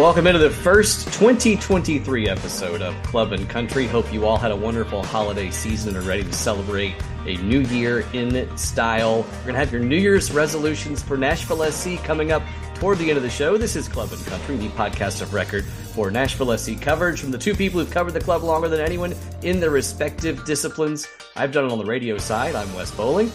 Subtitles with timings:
[0.00, 3.86] Welcome into the first 2023 episode of Club and Country.
[3.86, 6.94] Hope you all had a wonderful holiday season and are ready to celebrate
[7.26, 9.18] a new year in style.
[9.18, 12.42] We're going to have your New Year's resolutions for Nashville SC coming up
[12.76, 13.58] toward the end of the show.
[13.58, 17.38] This is Club and Country, the podcast of record for Nashville SC coverage from the
[17.38, 21.06] two people who've covered the club longer than anyone in their respective disciplines.
[21.36, 22.54] I've done it on the radio side.
[22.54, 23.30] I'm Wes Bowling.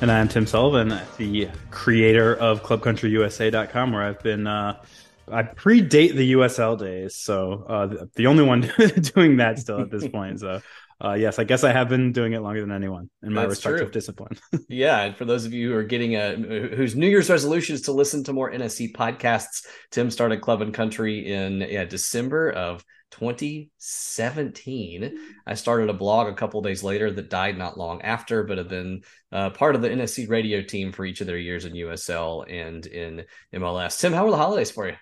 [0.00, 4.46] And I'm Tim Sullivan, the creator of ClubCountryUSA.com, where I've been.
[4.46, 4.82] Uh,
[5.32, 8.60] I predate the USL days, so uh, the only one
[9.14, 10.40] doing that still at this point.
[10.40, 10.60] So,
[11.04, 13.64] uh, yes, I guess I have been doing it longer than anyone in my That's
[13.64, 13.92] respective true.
[13.92, 14.36] discipline.
[14.68, 17.82] yeah, and for those of you who are getting a whose New Year's resolution is
[17.82, 22.84] to listen to more NSC podcasts, Tim started Club and Country in yeah December of
[23.12, 25.18] 2017.
[25.46, 28.68] I started a blog a couple days later that died not long after, but have
[28.68, 32.44] been uh, part of the NSC radio team for each of their years in USL
[32.50, 33.98] and in MLS.
[33.98, 34.94] Tim, how were the holidays for you?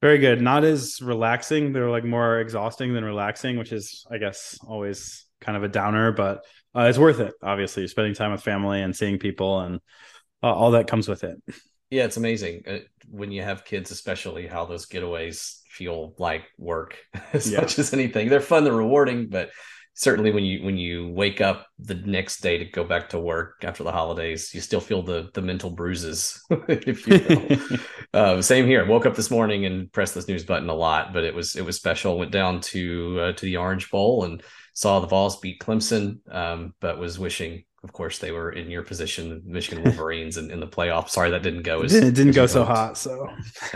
[0.00, 0.40] Very good.
[0.40, 1.72] Not as relaxing.
[1.72, 6.12] They're like more exhausting than relaxing, which is, I guess, always kind of a downer,
[6.12, 7.34] but uh, it's worth it.
[7.42, 9.80] Obviously, spending time with family and seeing people and
[10.42, 11.42] uh, all that comes with it.
[11.90, 12.78] Yeah, it's amazing uh,
[13.10, 16.96] when you have kids, especially how those getaways feel like work
[17.32, 17.60] as yeah.
[17.60, 18.28] much as anything.
[18.28, 19.50] They're fun, they're rewarding, but
[20.00, 23.62] certainly when you when you wake up the next day to go back to work
[23.64, 27.78] after the holidays you still feel the the mental bruises if you will.
[28.12, 28.84] Uh, same here.
[28.84, 31.64] Woke up this morning and pressed this news button a lot but it was it
[31.64, 32.18] was special.
[32.18, 34.42] Went down to uh, to the orange bowl and
[34.74, 38.82] saw the vols beat clemson um, but was wishing of course they were in your
[38.82, 42.46] position michigan wolverines in, in the playoffs sorry that didn't go as it didn't, go
[42.46, 43.28] so hot so.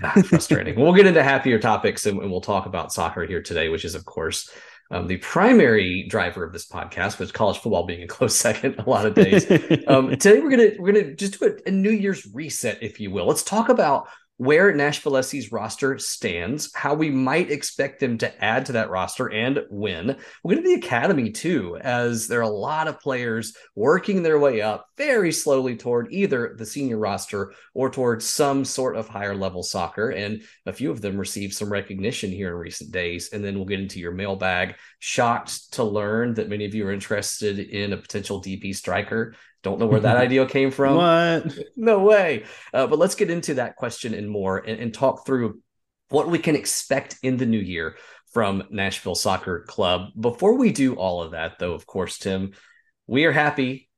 [0.03, 0.79] Ah, frustrating.
[0.81, 3.95] We'll get into happier topics and, and we'll talk about soccer here today which is
[3.95, 4.51] of course
[4.91, 8.89] um, the primary driver of this podcast, was college football being a close second a
[8.89, 9.45] lot of days.
[9.89, 13.11] um, today we're gonna we're gonna just do a, a New Year's reset, if you
[13.11, 13.27] will.
[13.27, 18.67] Let's talk about where Nashville SC's roster stands, how we might expect them to add
[18.67, 20.17] to that roster and when.
[20.43, 24.39] We're going to the academy too, as there are a lot of players working their
[24.39, 29.37] way up very slowly toward either the senior roster or towards some sort of higher
[29.37, 30.11] level soccer.
[30.11, 33.31] And a few of them received some recognition here in recent days.
[33.33, 34.75] And then we'll get into your mailbag.
[34.99, 39.35] Shocked to learn that many of you are interested in a potential DP striker.
[39.65, 40.97] Don't know where that idea came from.
[40.97, 41.59] What?
[41.77, 42.45] No way.
[42.73, 45.61] Uh, but let's get into that question and more and, and talk through
[46.11, 47.97] what we can expect in the new year
[48.33, 50.11] from Nashville Soccer Club.
[50.19, 52.53] Before we do all of that, though, of course, Tim,
[53.07, 53.89] we are happy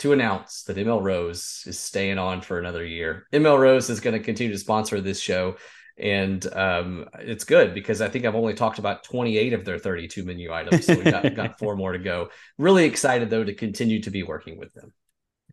[0.00, 3.26] to announce that ML Rose is staying on for another year.
[3.32, 5.56] ML Rose is going to continue to sponsor this show.
[5.98, 10.24] And um, it's good because I think I've only talked about 28 of their 32
[10.24, 10.86] menu items.
[10.86, 12.30] So we got, got four more to go.
[12.58, 14.92] Really excited, though, to continue to be working with them.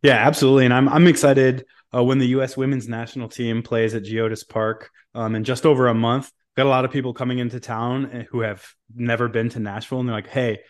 [0.02, 0.64] Yeah, absolutely.
[0.64, 2.56] And I'm I'm excited uh, when the U.S.
[2.56, 6.30] Women's National Team plays at Geodis Park um, in just over a month.
[6.56, 10.00] Got a lot of people coming into town eh, who have never been to Nashville,
[10.00, 10.60] and they're like, "Hey,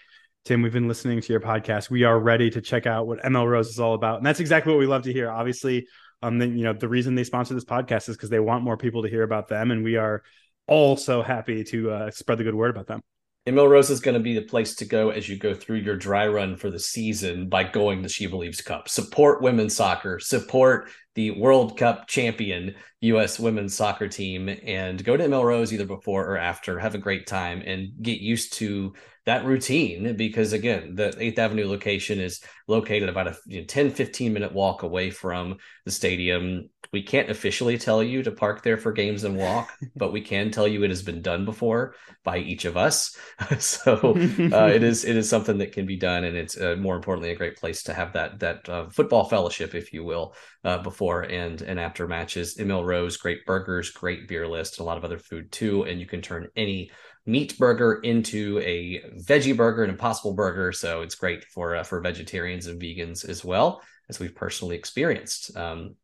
[0.45, 1.91] Tim, we've been listening to your podcast.
[1.91, 4.73] We are ready to check out what ML Rose is all about." And that's exactly
[4.73, 5.31] what we love to hear.
[5.31, 5.87] Obviously,
[6.23, 8.77] um, then you know the reason they sponsor this podcast is because they want more
[8.77, 10.23] people to hear about them, and we are
[10.67, 13.01] all so happy to uh, spread the good word about them.
[13.47, 15.97] ML Rose is going to be the place to go as you go through your
[15.97, 18.87] dry run for the season by going to She Believes Cup.
[18.87, 23.41] Support women's soccer, support the World Cup champion U.S.
[23.41, 26.79] women's soccer team, and go to ML Rose either before or after.
[26.79, 28.93] Have a great time and get used to
[29.31, 33.93] that routine because, again, the 8th Avenue location is located about a you know, 10,
[33.93, 38.77] 15 minute walk away from the stadium we can't officially tell you to park there
[38.77, 42.39] for games and walk, but we can tell you it has been done before by
[42.39, 43.17] each of us.
[43.59, 43.93] so
[44.53, 47.31] uh, it is it is something that can be done, and it's uh, more importantly
[47.31, 51.23] a great place to have that that uh, football fellowship, if you will, uh, before
[51.23, 52.57] and and after matches.
[52.59, 56.01] ML Rose, great burgers, great beer list, and a lot of other food too, and
[56.01, 56.91] you can turn any
[57.31, 60.73] meat burger into a veggie burger, an impossible burger.
[60.73, 65.57] So it's great for uh, for vegetarians and vegans as well, as we've personally experienced.
[65.57, 65.95] Um,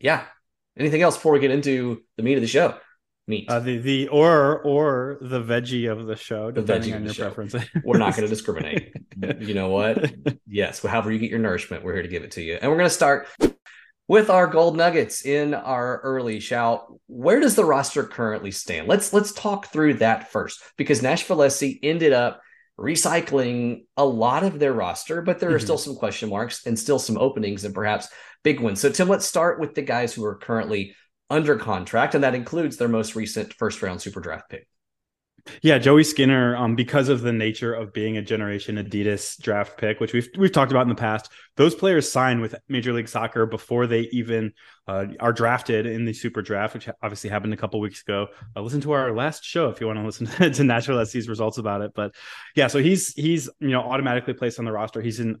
[0.00, 0.24] yeah.
[0.76, 2.76] Anything else before we get into the meat of the show?
[3.26, 3.48] Meat.
[3.48, 7.30] Uh, the the or or the veggie of the show, the depending on your show.
[7.30, 7.54] preference.
[7.84, 8.92] we're not going to discriminate.
[9.40, 10.12] you know what?
[10.46, 12.58] Yes, however you get your nourishment, we're here to give it to you.
[12.60, 13.28] And we're going to start
[14.06, 16.86] with our gold nuggets in our early shout.
[17.06, 18.88] Where does the roster currently stand?
[18.88, 22.40] Let's let's talk through that first because Nashville SC ended up
[22.78, 25.64] recycling a lot of their roster, but there are mm-hmm.
[25.64, 28.08] still some question marks and still some openings and perhaps
[28.42, 28.80] big ones.
[28.80, 30.94] So, Tim, let's start with the guys who are currently
[31.30, 34.66] under contract, and that includes their most recent first round super draft pick.
[35.60, 40.00] Yeah, Joey Skinner, um, because of the nature of being a generation Adidas draft pick,
[40.00, 43.44] which we've we've talked about in the past, those players sign with Major League Soccer
[43.44, 44.52] before they even
[44.88, 48.28] uh, are drafted in the Super Draft, which obviously happened a couple weeks ago.
[48.56, 51.58] Uh, listen to our last show if you want to listen to Nashville SC's results
[51.58, 51.92] about it.
[51.94, 52.14] But
[52.56, 55.02] yeah, so he's he's you know automatically placed on the roster.
[55.02, 55.40] He's in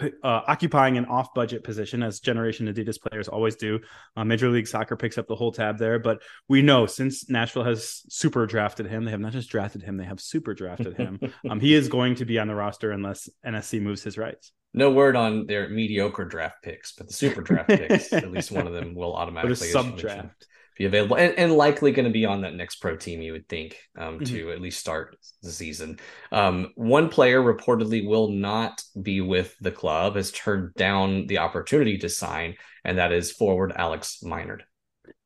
[0.00, 3.80] uh, occupying an off budget position as generation Adidas players always do.
[4.16, 7.64] Uh, Major League Soccer picks up the whole tab there, but we know since Nashville
[7.64, 11.20] has super drafted him, they have not just drafted him, they have super drafted him.
[11.50, 14.52] um, he is going to be on the roster unless NSC moves his rights.
[14.74, 18.66] No word on their mediocre draft picks, but the super draft picks, at least one
[18.66, 20.46] of them will automatically sub draft
[20.82, 23.48] be available and, and likely going to be on that next pro team you would
[23.48, 24.24] think um, mm-hmm.
[24.24, 25.98] to at least start the season
[26.32, 31.98] um, one player reportedly will not be with the club has turned down the opportunity
[31.98, 34.64] to sign and that is forward Alex Meinhard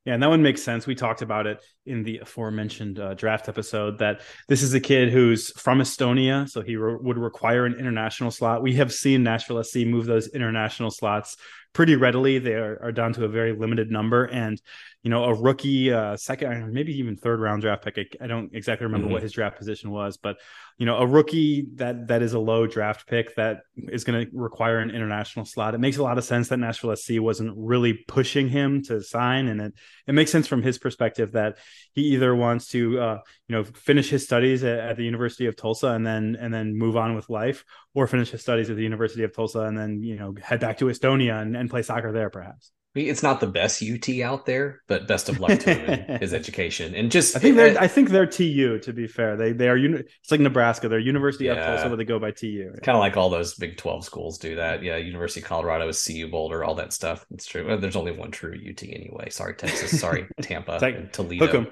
[0.07, 0.87] yeah, and that one makes sense.
[0.87, 5.11] We talked about it in the aforementioned uh, draft episode that this is a kid
[5.13, 8.63] who's from Estonia, so he re- would require an international slot.
[8.63, 11.37] We have seen Nashville SC move those international slots
[11.73, 12.39] pretty readily.
[12.39, 14.63] They are, are down to a very limited number, and
[15.03, 17.99] you know, a rookie, uh, second, maybe even third round draft pick.
[17.99, 19.15] I, I don't exactly remember mm-hmm.
[19.15, 20.37] what his draft position was, but
[20.79, 24.31] you know, a rookie that that is a low draft pick that is going to
[24.37, 25.75] require an international slot.
[25.75, 29.49] It makes a lot of sense that Nashville SC wasn't really pushing him to sign,
[29.49, 29.75] and it
[30.07, 31.57] it makes sense from his perspective that
[31.95, 33.19] he either wants to, uh,
[33.49, 36.77] you know, finish his studies at, at the University of Tulsa and then and then
[36.77, 37.65] move on with life,
[37.95, 40.79] or finish his studies at the University of Tulsa and then you know head back
[40.79, 44.83] to Estonia and, and play soccer there, perhaps it's not the best UT out there,
[44.89, 46.95] but best of luck to him his education.
[46.95, 49.37] And just I think they're uh, I think they're TU to be fair.
[49.37, 50.89] They they are it's like Nebraska.
[50.89, 51.53] They're University yeah.
[51.53, 52.73] of Tulsa, but they go by TU.
[52.83, 54.83] Kind of like all those Big Twelve schools do that.
[54.83, 57.25] Yeah, University of Colorado is CU Boulder, all that stuff.
[57.31, 57.67] It's true.
[57.67, 59.31] Well, there's only one true UT anyway.
[59.31, 60.01] Sorry, Texas.
[60.01, 60.79] Sorry, Tampa,
[61.13, 61.67] Toledo.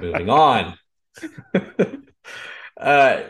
[0.00, 0.74] Moving on.
[2.80, 3.24] Uh,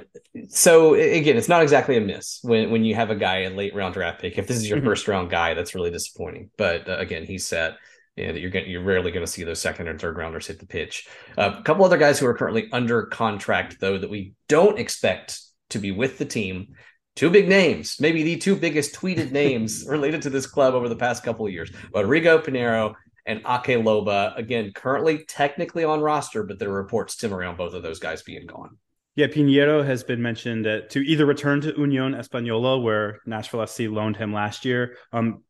[0.49, 3.75] so again, it's not exactly a miss when when you have a guy a late
[3.75, 4.38] round draft pick.
[4.38, 4.87] If this is your mm-hmm.
[4.87, 6.50] first round guy, that's really disappointing.
[6.56, 7.76] But uh, again, he's set.
[8.17, 10.67] And you're going you're rarely going to see those second and third rounders hit the
[10.67, 11.08] pitch.
[11.37, 15.41] Uh, a couple other guys who are currently under contract, though, that we don't expect
[15.70, 16.75] to be with the team.
[17.17, 20.96] Two big names, maybe the two biggest tweeted names related to this club over the
[20.96, 22.94] past couple of years: Rodrigo Pinheiro
[23.26, 24.37] and Ake Loba.
[24.37, 28.23] Again, currently technically on roster, but there are reports tim around both of those guys
[28.23, 28.76] being gone.
[29.20, 34.17] Yeah, Pinheiro has been mentioned to either return to Union Española, where Nashville SC loaned
[34.17, 34.96] him last year.
[35.12, 35.44] Um,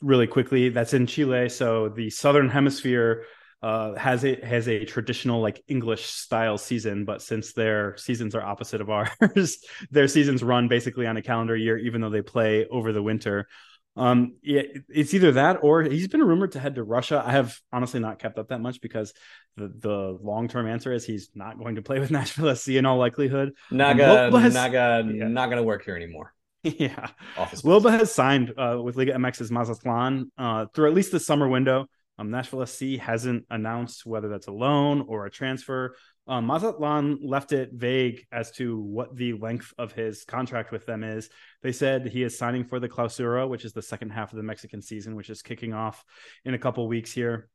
[0.00, 3.22] really quickly, that's in Chile, so the Southern Hemisphere
[3.62, 8.42] uh, has a has a traditional like English style season, but since their seasons are
[8.42, 9.58] opposite of ours,
[9.92, 13.46] their seasons run basically on a calendar year, even though they play over the winter.
[13.94, 17.22] Um, it, it's either that or he's been rumored to head to Russia.
[17.24, 19.12] I have honestly not kept up that much because
[19.56, 22.86] the, the long term answer is he's not going to play with Nashville SC in
[22.86, 23.52] all likelihood.
[23.70, 25.28] Naga, um, has, Naga, yeah.
[25.28, 26.32] not going to work here anymore.
[26.64, 31.48] Yeah, Loba has signed uh, with Liga MX's Mazatlan uh, through at least the summer
[31.48, 31.88] window.
[32.18, 35.96] Um, Nashville SC hasn't announced whether that's a loan or a transfer.
[36.28, 41.02] Um, Mazatlan left it vague as to what the length of his contract with them
[41.02, 41.28] is.
[41.62, 44.44] They said he is signing for the Clausura, which is the second half of the
[44.44, 46.04] Mexican season, which is kicking off
[46.44, 47.48] in a couple weeks here.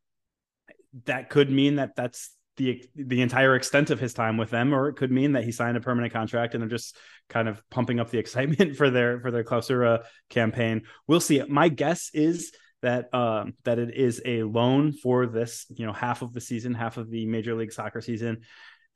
[1.06, 4.90] That could mean that that's the the entire extent of his time with them, or
[4.90, 6.98] it could mean that he signed a permanent contract and they're just
[7.30, 10.82] kind of pumping up the excitement for their for their Clausura campaign.
[11.08, 11.42] We'll see.
[11.48, 16.22] My guess is that um, that it is a loan for this, you know, half
[16.22, 18.42] of the season, half of the Major League Soccer season,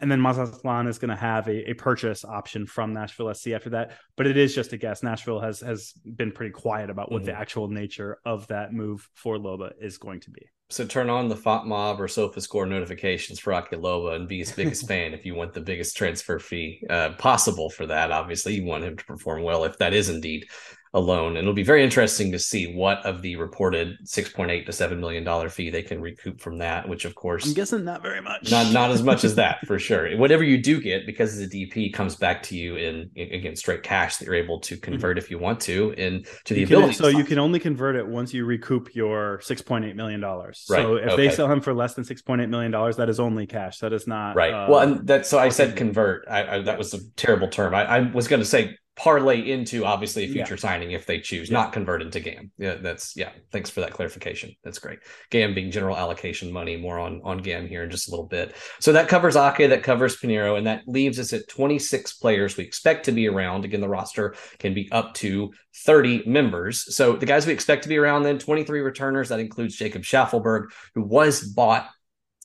[0.02, 3.70] and then Mazatlan is going to have a, a purchase option from Nashville SC after
[3.72, 3.98] that.
[4.18, 5.04] But it is just a guess.
[5.04, 7.28] Nashville has has been pretty quiet about what mm-hmm.
[7.28, 10.48] the actual nature of that move for Loba is going to be.
[10.70, 14.88] So turn on the FotMob or SofaScore notifications for Ake Loba and be his biggest
[14.88, 18.12] fan if you want the biggest transfer fee uh, possible for that.
[18.12, 20.48] Obviously, you want him to perform well if that is indeed
[20.94, 21.38] alone.
[21.38, 25.24] And it'll be very interesting to see what of the reported 6.8 to 7 million
[25.24, 28.52] dollar fee they can recoup from that, which of course I'm guessing not very much.
[28.52, 30.16] Not not as much as that for sure.
[30.18, 34.18] Whatever you do get because the DP comes back to you in again straight cash
[34.18, 34.84] that you're able to mm-hmm.
[34.84, 35.24] convert mm-hmm.
[35.24, 36.94] if you want to and to the you ability.
[36.94, 40.66] Can, so you can only convert it once you recoup your 6.8 million dollars.
[40.70, 40.82] Right.
[40.82, 41.28] So if okay.
[41.28, 43.80] they sell him for less than 6.8 million dollars, that is only cash.
[43.80, 44.54] That is not right.
[44.54, 46.26] Uh, well, and that so I said convert.
[46.30, 47.74] I, I, that was a terrible term.
[47.74, 50.60] I, I was going to say parlay into obviously a future yeah.
[50.60, 51.58] signing if they choose, yeah.
[51.58, 52.52] not convert into GAM.
[52.60, 53.32] Yeah, that's yeah.
[53.52, 54.54] Thanks for that clarification.
[54.64, 55.00] That's great.
[55.32, 58.56] GAM being general allocation money, more on on GAM here in just a little bit.
[58.80, 62.64] So that covers Ake, that covers Pinheiro, and that leaves us at 26 players we
[62.64, 63.66] expect to be around.
[63.66, 65.52] Again, the roster can be up to
[65.84, 66.96] 30 members.
[66.96, 69.30] So the guys we expect to be around then 23 returners.
[69.30, 71.90] That includes Jacob Shaffelburg, who was bought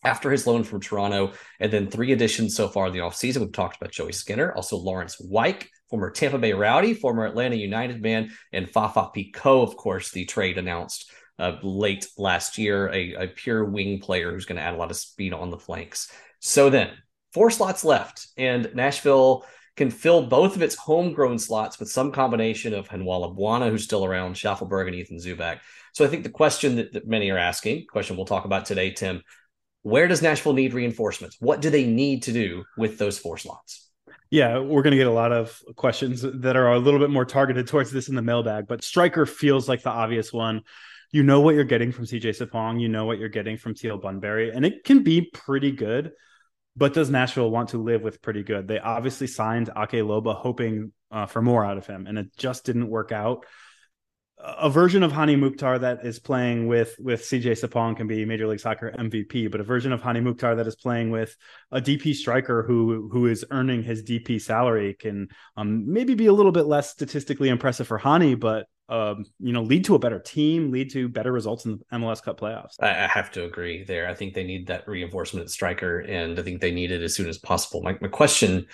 [0.05, 3.39] after his loan from Toronto, and then three additions so far in the offseason.
[3.39, 8.03] We've talked about Joey Skinner, also Laurence Wyke, former Tampa Bay Rowdy, former Atlanta United
[8.03, 13.29] man, and Fafa Picault, of course, the trade announced uh, late last year, a, a
[13.29, 16.11] pure wing player who's going to add a lot of speed on the flanks.
[16.41, 16.91] So then,
[17.33, 19.45] four slots left, and Nashville
[19.77, 24.05] can fill both of its homegrown slots with some combination of Handwalla Bwana, who's still
[24.05, 25.61] around, Shaffelburg, and Ethan Zubak.
[25.93, 28.91] So I think the question that, that many are asking, question we'll talk about today,
[28.91, 29.23] Tim,
[29.83, 31.37] where does Nashville need reinforcements?
[31.41, 33.86] What do they need to do with those four slots?
[34.37, 37.25] Yeah, we're going to get a lot of questions that are a little bit more
[37.25, 40.61] targeted towards this in the mailbag, but striker feels like the obvious one.
[41.11, 43.97] You know what you're getting from CJ Sapong, you know what you're getting from Teal
[43.97, 46.13] Bunbury, and it can be pretty good.
[46.77, 48.69] But does Nashville want to live with pretty good?
[48.69, 52.67] They obviously signed Ake Loba hoping uh, for more out of him, and it just
[52.67, 53.47] didn't work out
[54.39, 58.47] a version of Hany Mukhtar that is playing with with CJ Sapong can be Major
[58.47, 61.37] League Soccer MVP, but a version of Hany Mukhtar that is playing with
[61.73, 66.33] a DP striker who who is earning his DP salary can um, maybe be a
[66.33, 70.21] little bit less statistically impressive for Hany, but um, you know, lead to a better
[70.21, 72.75] team, lead to better results in the MLS Cup playoffs.
[72.81, 74.09] I have to agree there.
[74.09, 77.29] I think they need that reinforcement striker, and I think they need it as soon
[77.29, 77.83] as possible.
[77.83, 78.67] My, my question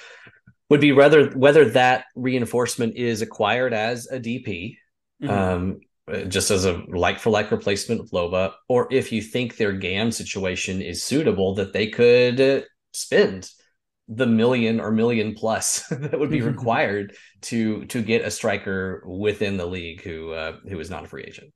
[0.69, 4.76] would be whether whether that reinforcement is acquired as a DP
[5.23, 5.31] mm-hmm.
[5.31, 5.81] um,
[6.29, 10.11] just as a like for like replacement of Loba, or if you think their GAM
[10.11, 13.49] situation is suitable, that they could spend
[14.09, 16.49] the million or million plus that would be mm-hmm.
[16.49, 21.09] required to to get a striker within the league who uh, who is not a
[21.09, 21.52] free agent.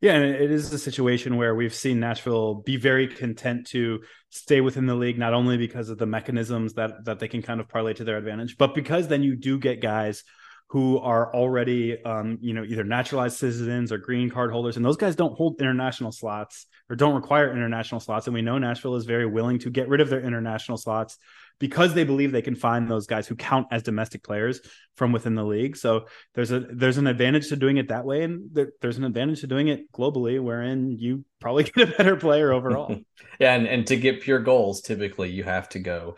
[0.00, 4.60] Yeah, and it is a situation where we've seen Nashville be very content to stay
[4.60, 7.68] within the league, not only because of the mechanisms that that they can kind of
[7.68, 10.22] parlay to their advantage, but because then you do get guys
[10.68, 14.96] who are already, um, you know, either naturalized citizens or green card holders, and those
[14.96, 18.26] guys don't hold international slots or don't require international slots.
[18.26, 21.18] And we know Nashville is very willing to get rid of their international slots
[21.58, 24.60] because they believe they can find those guys who count as domestic players
[24.96, 25.76] from within the league.
[25.76, 29.04] So there's a there's an advantage to doing it that way, and there, there's an
[29.04, 32.98] advantage to doing it globally, wherein you probably get a better player overall.
[33.38, 36.16] yeah, and and to get pure goals, typically you have to go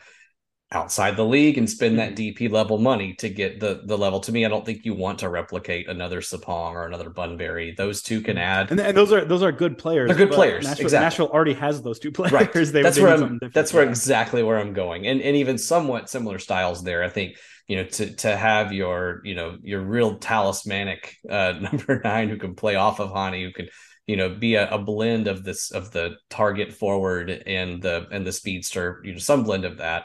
[0.71, 2.45] outside the league and spend that mm-hmm.
[2.45, 4.21] DP level money to get the the level.
[4.21, 7.75] To me, I don't think you want to replicate another Sapong or another Bunbury.
[7.77, 8.45] Those two can mm-hmm.
[8.45, 10.09] add, and, and those are those are good players.
[10.09, 10.65] They're good players.
[10.65, 11.05] Nashville, exactly.
[11.05, 12.33] Nashville already has those two players.
[12.33, 12.53] Right.
[12.53, 13.41] They, that's where I'm.
[13.53, 17.03] That's where exactly where I'm going, and and even somewhat similar styles there.
[17.03, 22.01] I think you know to to have your you know your real talismanic uh, number
[22.05, 23.69] nine who can play off of Hany, who can
[24.07, 28.27] you know be a, a, blend of this of the target forward and the and
[28.27, 30.05] the speedster you know some blend of that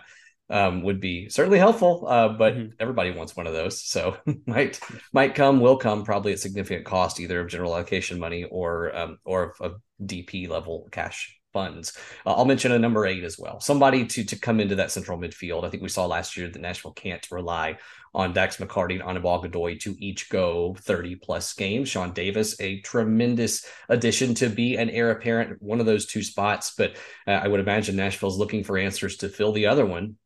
[0.54, 2.06] um, would be certainly helpful.
[2.08, 2.70] Uh, but mm-hmm.
[2.80, 4.16] everybody wants one of those, so
[4.48, 4.80] might
[5.12, 9.18] might come, will come, probably at significant cost, either of general allocation money or um,
[9.26, 11.98] or of, DP level cash funds.
[12.26, 13.60] Uh, I'll mention a number eight as well.
[13.60, 15.64] Somebody to to come into that central midfield.
[15.64, 17.78] I think we saw last year that Nashville can't rely
[18.14, 21.90] on Dax McCarty and Anibal Godoy to each go 30 plus games.
[21.90, 26.76] Sean Davis, a tremendous addition to be an heir apparent, one of those two spots.
[26.78, 26.96] But
[27.26, 30.18] uh, I would imagine Nashville's looking for answers to fill the other one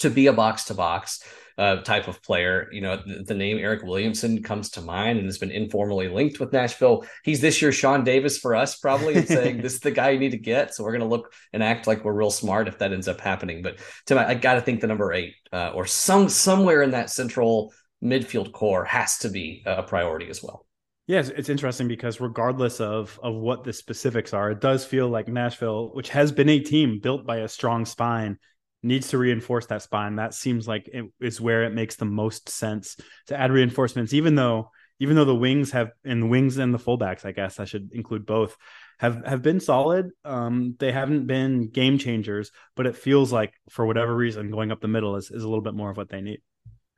[0.00, 1.24] to be a box to box
[1.56, 2.68] type of player.
[2.72, 6.40] You know, the, the, name Eryk Williamson comes to mind and has been informally linked
[6.40, 7.04] with Nashville.
[7.22, 10.18] He's this year Sean Davis for us, probably, and saying this is the guy you
[10.18, 10.74] need to get.
[10.74, 13.20] So we're going to look and act like we're real smart if that ends up
[13.20, 13.62] happening.
[13.62, 16.90] But Tim, I, I got to think the number eight uh, or some somewhere in
[16.92, 17.72] that central
[18.02, 20.66] midfield core has to be a priority as well.
[21.06, 25.28] Yes, it's interesting because regardless of of what the specifics are, it does feel like
[25.28, 28.38] Nashville, which has been a team built by a strong spine,
[28.84, 30.16] needs to reinforce that spine.
[30.16, 34.34] That seems like it is where it makes the most sense to add reinforcements, even
[34.34, 37.64] though even though the wings have and the wings and the fullbacks, I guess I
[37.64, 38.56] should include both,
[38.98, 40.10] have have been solid.
[40.24, 44.80] Um, they haven't been game changers, but it feels like for whatever reason, going up
[44.80, 46.40] the middle is, is a little bit more of what they need.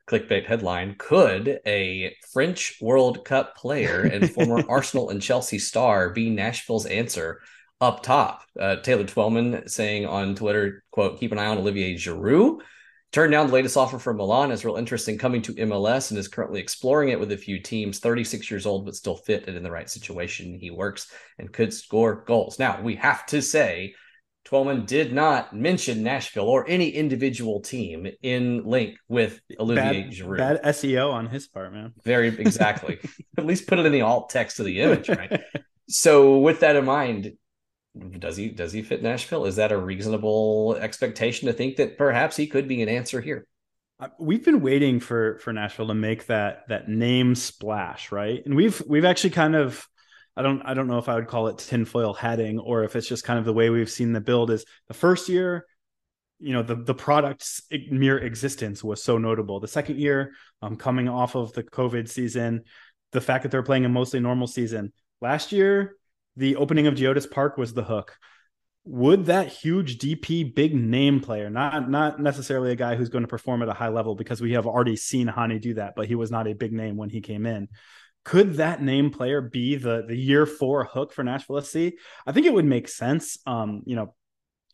[0.07, 6.29] Clickbait headline: Could a French World Cup player and former Arsenal and Chelsea star be
[6.29, 7.41] Nashville's answer
[7.79, 8.43] up top.
[8.59, 12.59] Uh, Taylor Twellman saying on Twitter, quote, keep an eye on Olivier Giroud.
[13.13, 16.27] Turned down the latest offer from Milan is real interesting coming to MLS and is
[16.27, 17.99] currently exploring it with a few teams.
[17.99, 20.59] 36 years old, but still fit and in the right situation.
[20.59, 22.59] He works and could score goals.
[22.59, 23.95] Now, we have to say,
[24.43, 30.37] Twellman did not mention Nashville or any individual team in link with Olivier bad, Giroud.
[30.37, 31.93] Bad SEO on his part, man.
[32.03, 32.99] Very exactly.
[33.37, 35.41] At least put it in the alt text of the image, right?
[35.89, 37.33] so, with that in mind,
[38.19, 39.45] does he does he fit Nashville?
[39.45, 43.47] Is that a reasonable expectation to think that perhaps he could be an answer here?
[43.99, 48.45] Uh, we've been waiting for for Nashville to make that that name splash, right?
[48.45, 49.87] And we've we've actually kind of
[50.35, 53.07] I don't I don't know if I would call it tinfoil hatting or if it's
[53.07, 55.65] just kind of the way we've seen the build is the first year,
[56.39, 59.59] you know, the the product's mere existence was so notable.
[59.59, 62.63] The second year, um, coming off of the COVID season,
[63.11, 64.93] the fact that they're playing a mostly normal season.
[65.21, 65.95] Last year,
[66.37, 68.17] the opening of Geodis Park was the hook.
[68.85, 73.27] Would that huge DP big name player, not not necessarily a guy who's going to
[73.27, 76.15] perform at a high level because we have already seen Hany do that, but he
[76.15, 77.67] was not a big name when he came in
[78.27, 81.77] could that name player be the the year four hook for Nashville SC?
[82.25, 83.37] I think it would make sense.
[83.47, 84.15] Um, you know,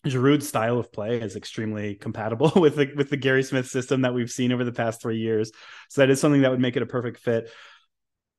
[0.08, 4.16] Giroud's style of play is extremely compatible with the with the Gary Smith system that
[4.16, 5.52] we've seen over the past three years.
[5.90, 7.52] So that is something that would make it a perfect fit.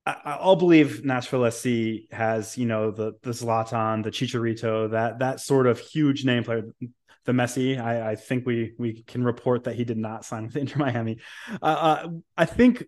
[0.07, 5.41] I, will believe Nashville SC has, you know, the the Zlatan, the Chicharito, that that
[5.41, 6.65] sort of huge name player
[7.25, 7.81] the Messi.
[7.81, 11.19] I, I, think we we can report that he did not sign with Inter Miami.
[11.63, 12.85] Uh, uh, I think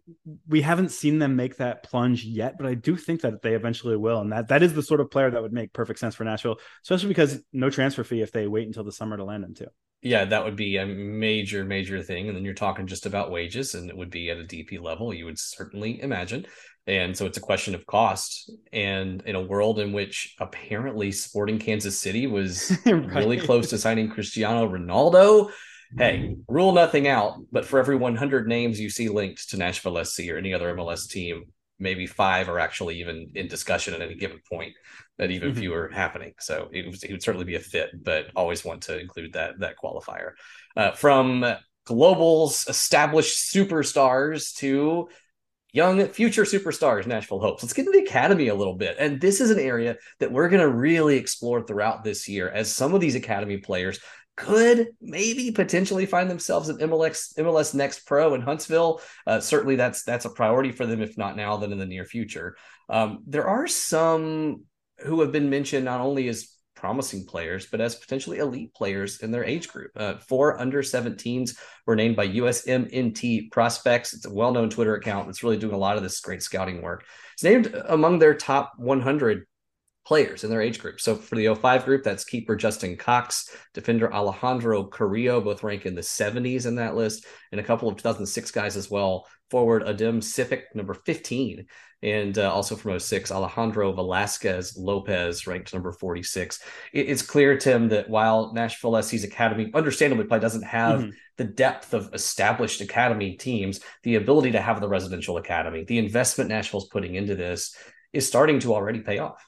[0.47, 3.97] we haven't seen them make that plunge yet, but I do think that they eventually
[3.97, 6.25] will, and that that is the sort of player that would make perfect sense for
[6.25, 9.55] Nashville, especially because no transfer fee if they wait until the summer to land him
[9.55, 9.69] too.
[10.03, 12.29] Yeah, that would be a major, major thing.
[12.29, 15.13] And then you're talking just about wages, and it would be at a DP level,
[15.13, 16.47] you would certainly imagine.
[16.87, 18.51] And so it's a question of cost.
[18.73, 23.15] And in a world in which apparently Sporting Kansas City was right.
[23.15, 25.51] really close to signing Cristiano Ronaldo,
[25.97, 27.39] hey, rule nothing out.
[27.51, 31.09] But for every 100 names you see linked to Nashville SC or any other MLS
[31.09, 31.45] team,
[31.79, 34.73] maybe five are actually even in discussion at any given point,
[35.19, 35.61] that even mm-hmm.
[35.61, 36.33] fewer happening.
[36.39, 39.59] So it, was, it, would certainly be a fit, but always want to include that
[39.59, 40.33] that qualifier.
[40.77, 41.45] Uh, from
[41.87, 45.09] globals, established superstars to
[45.77, 47.63] young future superstars, Nashville hopes.
[47.63, 48.97] Let's get into the academy a little bit.
[48.99, 52.73] And this is an area that we're going to really explore throughout this year as
[52.73, 54.01] some of these academy players
[54.37, 59.03] could maybe potentially find themselves at MLS MLS Next Pro in Huntsville.
[59.27, 61.03] Uh, certainly, that's that's a priority for them.
[61.03, 62.57] If not now, then in the near future.
[62.89, 64.65] Um, there are some
[65.01, 69.31] who have been mentioned not only as promising players, but as potentially elite players in
[69.31, 69.91] their age group.
[69.97, 74.15] Uh, four under 17s were named by USMNT Prospects.
[74.15, 76.83] It's a well known Twitter account that's really doing a lot of this great scouting
[76.83, 77.05] work.
[77.33, 79.47] It's named among their top 100
[80.07, 81.01] players in their age group.
[81.01, 85.97] So for the 05 group, that's keeper Justin Cox, defender Alejandro Carrillo, both rank in
[85.97, 89.27] the 70s in that list, and a couple of 2006 guys as well.
[89.51, 91.67] Forward Adem Sipic, number 15,
[92.03, 96.61] and uh, also from 06, Alejandro Velasquez Lopez, ranked number 46.
[96.93, 101.11] It, it's clear, Tim, that while Nashville SC's academy, understandably, probably doesn't have mm-hmm.
[101.37, 106.51] the depth of established academy teams, the ability to have the residential academy, the investment
[106.51, 107.75] Nashville's putting into this
[108.13, 109.47] is starting to already pay off.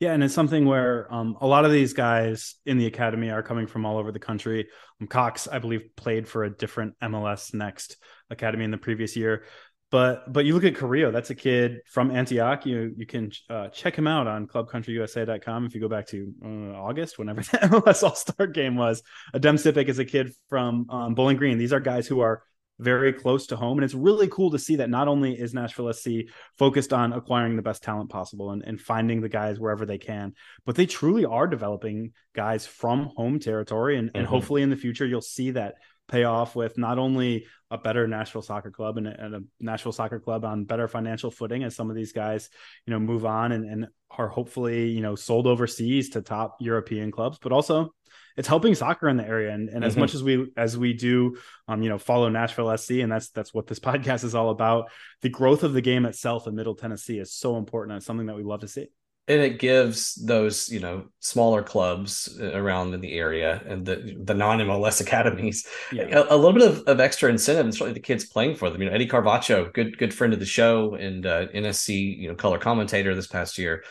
[0.00, 3.42] Yeah, and it's something where um, a lot of these guys in the academy are
[3.42, 4.68] coming from all over the country.
[5.00, 7.96] Um, Cox, I believe, played for a different MLS Next
[8.30, 9.44] academy in the previous year.
[9.90, 12.64] But but you look at Carrillo, that's a kid from Antioch.
[12.66, 16.76] You you can uh, check him out on clubcountryusa.com if you go back to uh,
[16.76, 19.02] August, whenever the MLS All Star game was.
[19.34, 21.58] Adem Sipic is a kid from um, Bowling Green.
[21.58, 22.42] These are guys who are
[22.78, 23.78] very close to home.
[23.78, 26.10] And it's really cool to see that not only is Nashville SC
[26.58, 30.34] focused on acquiring the best talent possible and, and finding the guys wherever they can,
[30.64, 33.98] but they truly are developing guys from home territory.
[33.98, 34.18] And, mm-hmm.
[34.18, 35.74] and hopefully in the future, you'll see that
[36.08, 39.92] pay off with not only a better Nashville soccer club and a, and a, Nashville
[39.92, 42.48] soccer club on better financial footing as some of these guys,
[42.86, 47.10] you know, move on and, and are hopefully, you know, sold overseas to top European
[47.10, 47.92] clubs, but also
[48.38, 49.52] it's helping soccer in the area.
[49.52, 49.84] And, and mm-hmm.
[49.84, 53.28] as much as we as we do, um, you know, follow Nashville SC, and that's
[53.30, 54.90] that's what this podcast is all about.
[55.20, 57.94] The growth of the game itself in Middle Tennessee is so important.
[57.94, 58.86] And something that we love to see
[59.28, 64.34] and it gives those you know smaller clubs around in the area and the the
[64.34, 66.04] non MLS academies yeah.
[66.04, 68.80] a, a, little bit of, of extra incentive and certainly the kids playing for them.
[68.80, 72.34] You know, Eddie Carvacho, good good friend of the show and uh, NSC you know
[72.34, 73.84] color commentator this past year.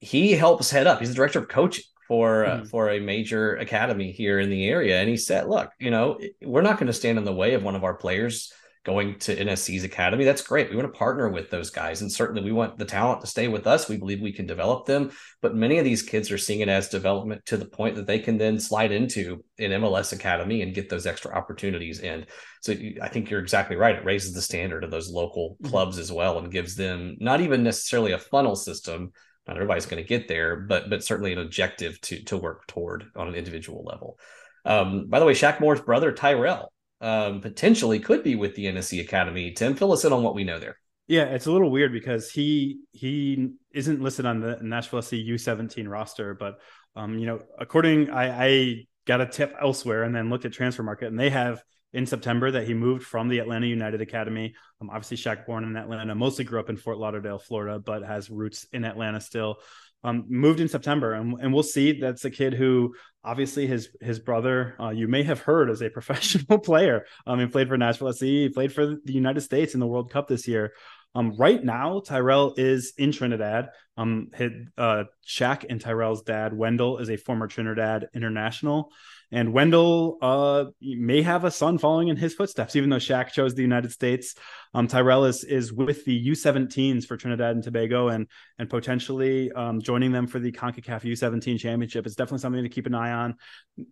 [0.00, 0.98] He helps head up.
[0.98, 2.62] He's the director of coaching for uh, mm-hmm.
[2.62, 6.18] uh, for a major academy here in the area, and he said, "Look, you know,
[6.42, 8.52] we're not going to stand in the way of one of our players."
[8.84, 10.24] going to NSC's academy.
[10.24, 10.68] That's great.
[10.68, 12.02] We want to partner with those guys.
[12.02, 13.88] And certainly we want the talent to stay with us.
[13.88, 15.12] We believe we can develop them.
[15.40, 18.18] But many of these kids are seeing it as development to the point that they
[18.18, 22.00] can then slide into an MLS academy and get those extra opportunities.
[22.00, 22.26] And
[22.60, 23.94] so I think you're exactly right.
[23.94, 25.70] It raises the standard of those local mm-hmm.
[25.70, 29.12] clubs as well and gives them not even necessarily a funnel system
[29.46, 33.04] not everybody's going to get there, but but certainly an objective to to work toward
[33.16, 34.18] on an individual level.
[34.64, 39.00] Um, by the way, Shaq Moore's brother Tyrell um, potentially could be with the NSC
[39.00, 39.52] Academy.
[39.52, 40.76] Tim, fill us in on what we know there.
[41.08, 45.88] Yeah, it's a little weird because he he isn't listed on the Nashville SC U17
[45.88, 46.60] roster, but
[46.94, 51.06] um, you know, according I, I got a tip elsewhere and then looked at Transfermarkt
[51.06, 54.54] and they have in September that he moved from the Atlanta United Academy.
[54.80, 58.30] Um, obviously, Shaq born in Atlanta, mostly grew up in Fort Lauderdale, Florida, but has
[58.30, 59.56] roots in Atlanta still.
[60.04, 62.00] Um, moved in September, and, and we'll see.
[62.00, 65.90] That's a kid who obviously his his brother uh, you may have heard as a
[65.98, 67.04] professional player.
[67.26, 70.10] Um, he played for Nashville SC, he played for the United States in the World
[70.10, 70.72] Cup this year.
[71.14, 73.68] Um, right now, Tyrell is in Trinidad.
[73.96, 78.90] Um, his, uh, Shaq and Tyrell's dad, Wendell, is a former Trinidad international.
[79.32, 83.54] And Wendell uh, may have a son following in his footsteps, even though Shaq chose
[83.54, 84.34] the United States.
[84.74, 88.26] Um, Tyrell is, is with the U17s for Trinidad and Tobago and
[88.58, 92.06] and potentially um, joining them for the CONCACAF U17 championship.
[92.06, 93.36] It's definitely something to keep an eye on.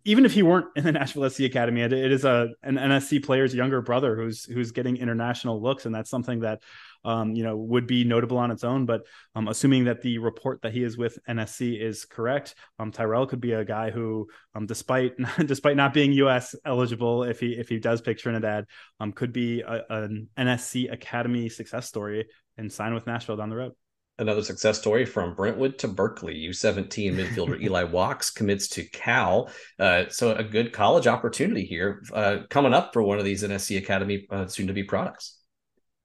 [0.05, 3.25] Even if he weren't in the Nashville SC Academy, it, it is a an NSC
[3.25, 6.63] player's younger brother who's who's getting international looks, and that's something that
[7.05, 8.87] um, you know, would be notable on its own.
[8.87, 9.03] But
[9.35, 13.41] um, assuming that the report that he is with NSC is correct, um, Tyrell could
[13.41, 15.13] be a guy who, um, despite
[15.47, 16.55] despite not being U.S.
[16.65, 18.67] eligible, if he if he does pick Trinidad,
[18.99, 23.57] um, could be a, an NSC Academy success story and sign with Nashville down the
[23.57, 23.73] road.
[24.21, 26.35] Another success story from Brentwood to Berkeley.
[26.35, 29.51] U17 midfielder Eli Wachs commits to Cal.
[29.79, 33.79] Uh, so a good college opportunity here uh, coming up for one of these NSC
[33.79, 35.40] Academy uh, soon to be products.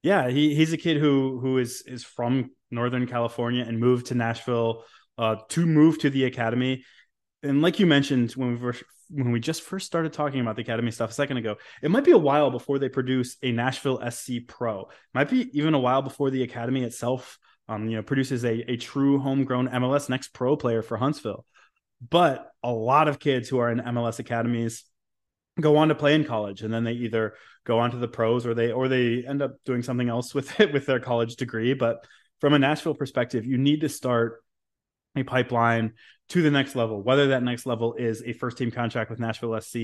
[0.06, 4.13] Yeah, he he's a kid who who is is from Northern California and moved to
[4.13, 4.84] Nashville
[5.18, 6.86] uh, to move to the academy.
[7.41, 8.76] And like you mentioned when we were
[9.10, 12.04] when we just first started talking about the academy stuff a second ago, it might
[12.04, 14.82] be a while before they produce a Nashville SC Pro.
[14.82, 18.74] It might be even a while before the academy itself, um, you know, produces a
[18.74, 21.48] a true homegrown MLS Next Pro player for Huntsville.
[22.08, 24.84] But a lot of kids who are in MLS academies
[25.60, 28.46] go on to play in college and then they either go on to the pros
[28.46, 31.74] or they or they end up doing something else with it with their college degree.
[31.74, 32.06] But
[32.41, 34.44] from a nashville perspective you need to start
[35.15, 35.94] a pipeline
[36.28, 39.60] to the next level whether that next level is a first team contract with nashville
[39.62, 39.78] sc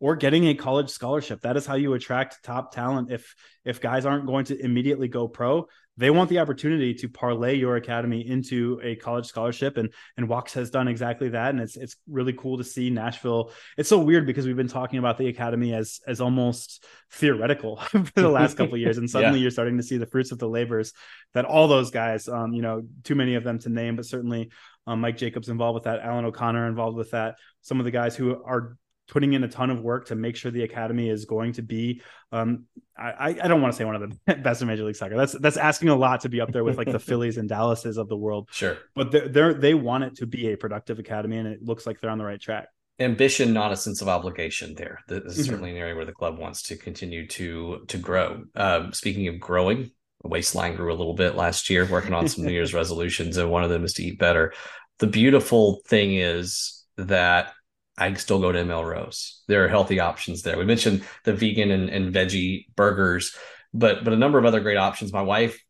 [0.00, 1.40] or getting a college scholarship.
[1.42, 3.10] That is how you attract top talent.
[3.10, 7.56] If if guys aren't going to immediately go pro they want the opportunity to parlay
[7.56, 11.76] your academy into a college scholarship and and Wachs has done exactly that and it's
[11.76, 15.28] it's really cool to see Nashville it's so weird because we've been talking about the
[15.28, 19.42] academy as as almost theoretical for the last couple years and suddenly yeah.
[19.42, 20.92] you're starting to see the fruits of the labors
[21.32, 24.50] that all those guys um you know too many of them to name but certainly
[24.86, 28.14] um, Mike Jacobs involved with that Alan O'Connor involved with that some of the guys
[28.14, 28.76] who are
[29.08, 32.00] putting in a ton of work to make sure the academy is going to be
[32.32, 32.64] um,
[32.96, 35.16] I, I don't want to say one of the best in major league soccer.
[35.16, 37.96] That's that's asking a lot to be up there with like the phillies and dallases
[37.96, 38.48] of the world.
[38.52, 38.78] Sure.
[38.94, 42.00] But they're, they're they want it to be a productive academy and it looks like
[42.00, 42.68] they're on the right track.
[43.00, 45.00] Ambition not a sense of obligation there.
[45.08, 45.50] This is mm-hmm.
[45.50, 48.44] certainly an area where the club wants to continue to to grow.
[48.54, 49.90] Um, speaking of growing
[50.22, 53.62] waistline grew a little bit last year working on some new year's resolutions and one
[53.62, 54.52] of them is to eat better.
[54.98, 57.52] The beautiful thing is that
[57.96, 59.42] I can still go to Melrose.
[59.46, 60.58] There are healthy options there.
[60.58, 63.36] We mentioned the vegan and, and veggie burgers,
[63.72, 65.12] but but a number of other great options.
[65.12, 65.62] My wife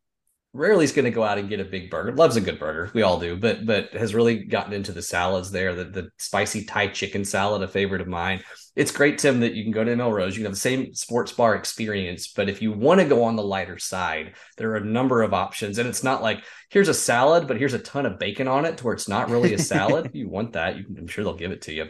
[0.54, 2.12] rarely is going to go out and get a big burger.
[2.12, 2.90] Loves a good burger.
[2.94, 5.74] We all do, but but has really gotten into the salads there.
[5.74, 8.42] The the spicy Thai chicken salad, a favorite of mine.
[8.74, 10.34] It's great, Tim, that you can go to Melrose.
[10.34, 13.36] You can have the same sports bar experience, but if you want to go on
[13.36, 15.78] the lighter side, there are a number of options.
[15.78, 18.78] And it's not like here's a salad, but here's a ton of bacon on it,
[18.78, 20.10] to where it's not really a salad.
[20.14, 21.86] you want that, you can, I'm sure they'll give it to you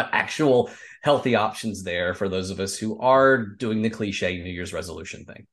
[0.00, 0.70] actual
[1.02, 5.24] healthy options there for those of us who are doing the cliche New Year's resolution
[5.24, 5.46] thing.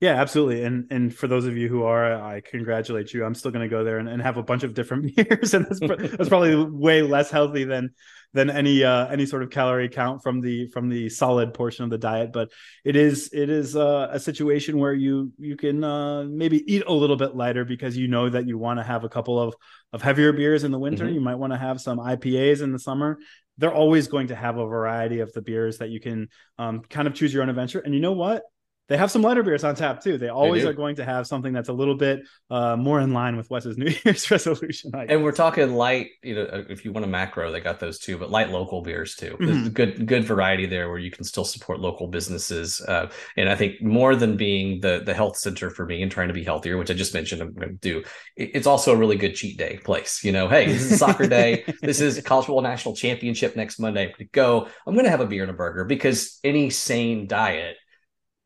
[0.00, 0.62] Yeah, absolutely.
[0.62, 3.24] And and for those of you who are, I congratulate you.
[3.24, 5.64] I'm still going to go there and, and have a bunch of different beers, and
[5.64, 7.90] that's, that's probably way less healthy than
[8.34, 11.90] than any uh, any sort of calorie count from the from the solid portion of
[11.90, 12.30] the diet.
[12.30, 12.52] But
[12.84, 16.92] it is it is uh, a situation where you you can uh, maybe eat a
[16.92, 19.54] little bit lighter because you know that you want to have a couple of
[19.94, 21.06] of heavier beers in the winter.
[21.06, 21.14] Mm-hmm.
[21.14, 23.18] You might want to have some IPAs in the summer,
[23.58, 27.08] they're always going to have a variety of the beers that you can um, kind
[27.08, 27.80] of choose your own adventure.
[27.80, 28.42] And you know what?
[28.88, 30.16] They have some lighter beers on tap too.
[30.18, 32.20] They always they are going to have something that's a little bit
[32.50, 34.92] uh, more in line with Wes's New Year's resolution.
[34.94, 37.98] And we're talking light, you know, uh, if you want a macro, they got those
[37.98, 39.36] too, but light local beers too.
[39.40, 39.68] Mm-hmm.
[39.68, 42.80] good, good variety there where you can still support local businesses.
[42.80, 46.28] Uh, and I think more than being the the health center for me and trying
[46.28, 48.04] to be healthier, which I just mentioned I'm going to do,
[48.36, 50.22] it's also a really good cheat day place.
[50.22, 51.64] You know, hey, this is soccer day.
[51.82, 54.02] This is college football national championship next Monday.
[54.02, 54.68] I'm going to Go.
[54.86, 57.76] I'm going to have a beer and a burger because any sane diet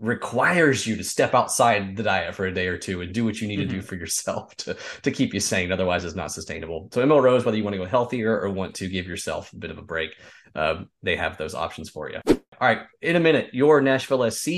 [0.01, 3.41] requires you to step outside the diet for a day or two and do what
[3.41, 3.69] you need mm-hmm.
[3.69, 3.87] to do mm-hmm.
[3.87, 5.71] for yourself to to keep you sane.
[5.71, 6.89] Otherwise, it's not sustainable.
[6.93, 9.71] So Melrose, whether you want to go healthier or want to give yourself a bit
[9.71, 10.17] of a break,
[10.55, 12.21] um, they have those options for you.
[12.27, 14.49] All right, in a minute, your Nashville SC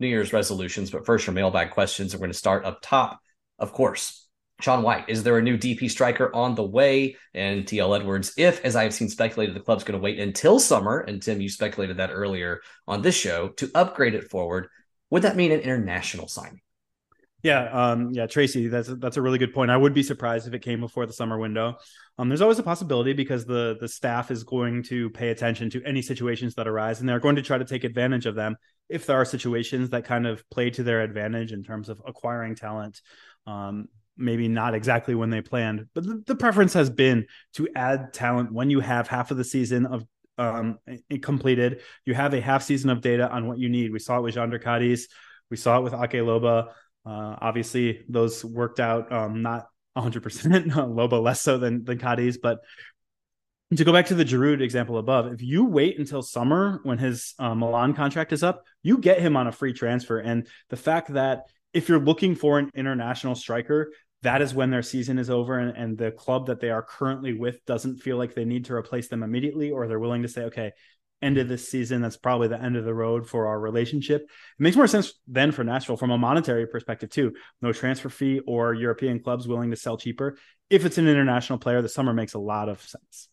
[0.00, 2.14] New Year's resolutions, but first your mailbag questions.
[2.14, 3.20] We're going to start up top,
[3.58, 4.26] of course.
[4.60, 7.16] Sean White, is there a new DP striker on the way?
[7.32, 10.58] And TL Edwards, if, as I have seen speculated, the club's going to wait until
[10.58, 14.68] summer, and Tim, you speculated that earlier on this show, to upgrade it forward,
[15.10, 16.60] would that mean an international signing?
[17.42, 19.70] Yeah, um, yeah, Tracy, that's that's a really good point.
[19.70, 21.76] I would be surprised if it came before the summer window.
[22.18, 25.82] Um, there's always a possibility because the the staff is going to pay attention to
[25.84, 28.56] any situations that arise, and they're going to try to take advantage of them
[28.88, 32.56] if there are situations that kind of play to their advantage in terms of acquiring
[32.56, 33.00] talent.
[33.46, 38.12] Um, maybe not exactly when they planned, but the, the, preference has been to add
[38.12, 40.04] talent when you have half of the season of
[40.38, 40.78] um,
[41.22, 41.82] completed.
[42.04, 43.92] You have a half season of data on what you need.
[43.92, 45.02] We saw it with Cádiz.
[45.50, 46.68] We saw it with Ake Loba.
[47.04, 50.20] Uh, obviously, those worked out um, not 100%,
[50.72, 52.36] Loba less so than, than Cádiz.
[52.40, 52.58] But
[53.76, 57.34] to go back to the Giroud example above, if you wait until summer when his
[57.38, 60.18] uh, Milan contract is up, you get him on a free transfer.
[60.18, 64.82] And the fact that if you're looking for an international striker, that is when their
[64.82, 68.34] season is over and, and the club that they are currently with doesn't feel like
[68.34, 70.72] they need to replace them immediately, or they're willing to say, okay,
[71.20, 74.22] end of this season, that's probably the end of the road for our relationship.
[74.22, 74.28] It
[74.62, 77.34] makes more sense then for Nashville from a monetary perspective too.
[77.60, 80.38] No transfer fee or European clubs willing to sell cheaper.
[80.70, 83.28] If it's an international player, the summer makes a lot of sense.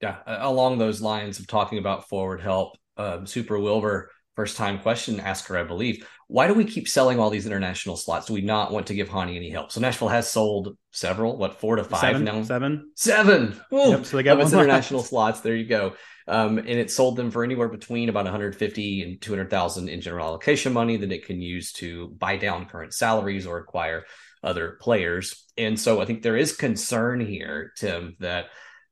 [0.00, 5.20] Yeah, along those lines of talking about forward help, um, Super Wilbur first time question
[5.20, 6.08] asker, I believe.
[6.26, 8.26] Why do we keep selling all these international slots?
[8.26, 9.70] Do we not want to give Hany any help?
[9.70, 12.42] So Nashville has sold several, what four to five seven, now?
[12.42, 12.90] Seven.
[12.94, 13.60] Seven.
[13.70, 15.40] Yep, so they got its international slots.
[15.40, 15.92] There you go.
[16.26, 20.72] Um, and it sold them for anywhere between about 150 and 200,000 in general allocation
[20.72, 24.06] money that it can use to buy down current salaries or acquire
[24.42, 25.44] other players.
[25.58, 28.46] And so I think there is concern here, Tim, that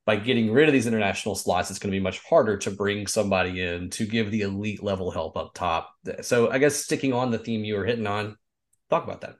[0.08, 3.06] by getting rid of these international slots, it's going to be much harder to bring
[3.06, 5.90] somebody in to give the elite level help up top.
[6.22, 8.38] So I guess sticking on the theme you were hitting on,
[8.88, 9.34] talk about that.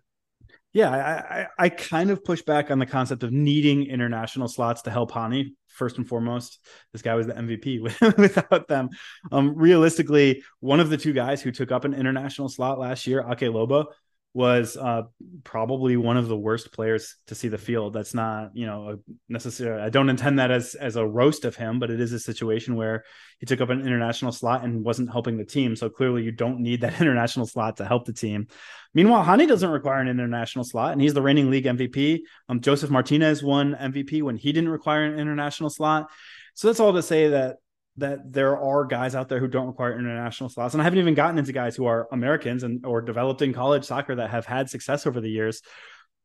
[0.74, 4.82] Yeah, I, I, I kind of push back on the concept of needing international slots
[4.82, 5.54] to help Hany.
[5.68, 6.58] First and foremost,
[6.92, 7.80] this guy was the MVP
[8.18, 8.90] without them.
[9.32, 13.20] Um, realistically, one of the two guys who took up an international slot last year,
[13.26, 13.86] Ake Loba,
[14.34, 15.02] was uh,
[15.42, 17.94] probably one of the worst players to see the field.
[17.94, 19.82] That's not, you know, necessarily.
[19.82, 22.76] I don't intend that as as a roast of him, but it is a situation
[22.76, 23.04] where
[23.38, 25.74] he took up an international slot and wasn't helping the team.
[25.74, 28.48] So clearly, you don't need that international slot to help the team.
[28.94, 32.20] Meanwhile, Hany doesn't require an international slot, and he's the reigning league MVP.
[32.48, 36.10] Um, Josef Martinez won MVP when he didn't require an international slot.
[36.54, 37.56] So that's all to say that
[37.98, 40.74] that there are guys out there who don't require international slots.
[40.74, 43.84] And I haven't even gotten into guys who are Americans and or developed in college
[43.84, 45.62] soccer that have had success over the years.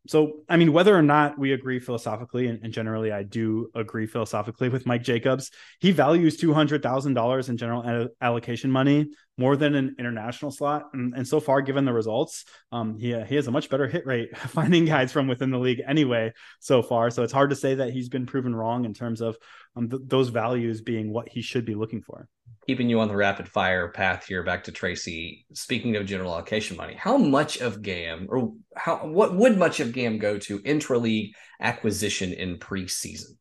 [0.08, 4.06] So, I mean, whether or not we agree philosophically, and, and generally I do agree
[4.06, 10.52] philosophically with Mike Jacobs, he values $200,000 in general allocation money more than an international
[10.52, 10.89] slot.
[10.93, 14.06] And, and so far, given the results, um, he, he has a much better hit
[14.06, 17.10] rate finding guys from within the league anyway, so far.
[17.10, 19.38] So it's hard to say that he's been proven wrong in terms of
[19.76, 22.28] um, th- those values being what he should be looking for.
[22.67, 25.46] Keeping you on the rapid fire path here, back to Tracy.
[25.54, 29.91] Speaking of general allocation money, how much of GAM or how what would much of
[29.91, 33.32] GAM go to intra league acquisition in preseason?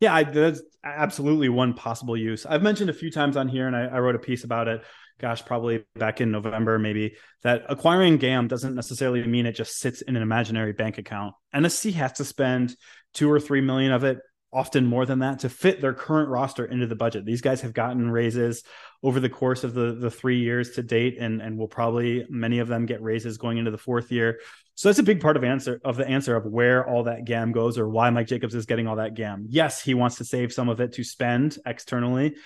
[0.00, 2.44] Yeah, I, that's absolutely one possible use.
[2.44, 4.82] I've mentioned a few times on here, and I, I wrote a piece about it
[5.18, 10.02] gosh, probably back in November, maybe, that acquiring GAM doesn't necessarily mean it just sits
[10.02, 11.34] in an imaginary bank account.
[11.54, 12.76] NSC has to spend
[13.14, 14.18] two or three million of it
[14.52, 17.24] often more than that to fit their current roster into the budget.
[17.24, 18.62] These guys have gotten raises
[19.02, 22.60] over the course of the the 3 years to date and and will probably many
[22.60, 24.40] of them get raises going into the fourth year.
[24.74, 27.52] So that's a big part of answer of the answer of where all that GAM
[27.52, 29.46] goes or why Mike Jacobs is getting all that GAM.
[29.48, 32.36] Yes, he wants to save some of it to spend externally,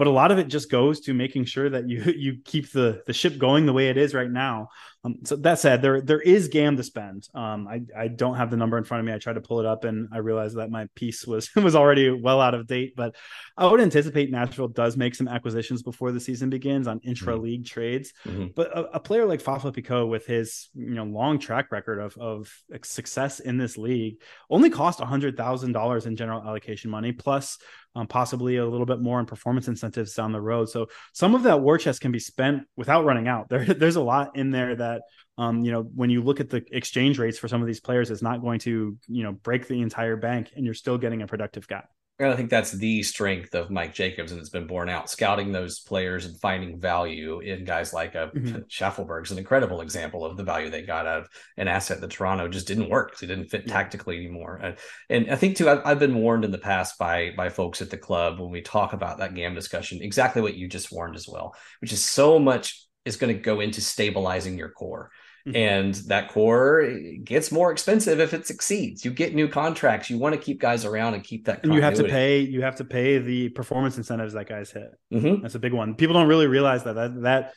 [0.00, 3.02] but a lot of it just goes to making sure that you you keep the
[3.06, 4.70] the ship going the way it is right now.
[5.02, 7.26] Um, so that said, there there is GAM to spend.
[7.34, 9.14] Um, I I don't have the number in front of me.
[9.14, 12.10] I tried to pull it up and I realized that my piece was was already
[12.10, 12.94] well out of date.
[12.96, 13.16] But
[13.56, 17.64] I would anticipate Nashville does make some acquisitions before the season begins on intra league
[17.64, 17.72] mm-hmm.
[17.72, 18.12] trades.
[18.26, 18.48] Mm-hmm.
[18.54, 22.16] But a, a, player like Fafa Picault, with his you know long track record of
[22.18, 24.16] of success in this league,
[24.50, 27.58] only cost hundred thousand dollars in general allocation money plus
[27.94, 30.68] um, possibly a little bit more in performance incentives down the road.
[30.68, 33.48] So some of that war chest can be spent without running out.
[33.50, 34.89] There, there's a lot in there that,
[35.38, 38.10] um, you know, when you look at the exchange rates for some of these players,
[38.10, 41.26] it's not going to, you know, break the entire bank, and you're still getting a
[41.26, 41.84] productive guy.
[42.20, 45.08] And I think that's the strength of Mike Jacobs, and it's been borne out.
[45.08, 48.58] Scouting those players and finding value in guys like a mm-hmm.
[48.68, 52.46] Shaffelburg's an incredible example of the value they got out of an asset that Toronto
[52.46, 53.12] just didn't work.
[53.12, 54.60] because It didn't fit tactically anymore.
[54.62, 54.76] And,
[55.08, 57.88] and I think too, I've, I've, been warned in the past by by folks at
[57.88, 61.26] the club when we talk about that GAM discussion, exactly what you just warned as
[61.26, 65.10] well, which is so much is going to go into stabilizing your core
[65.46, 65.56] Mm-hmm.
[65.56, 69.04] And that core gets more expensive if it succeeds.
[69.04, 70.10] You get new contracts.
[70.10, 71.64] You want to keep guys around and keep that.
[71.64, 72.40] And you have to pay.
[72.40, 74.90] You have to pay the performance incentives that guys hit.
[75.12, 75.42] Mm-hmm.
[75.42, 75.94] That's a big one.
[75.94, 77.54] People don't really realize that that that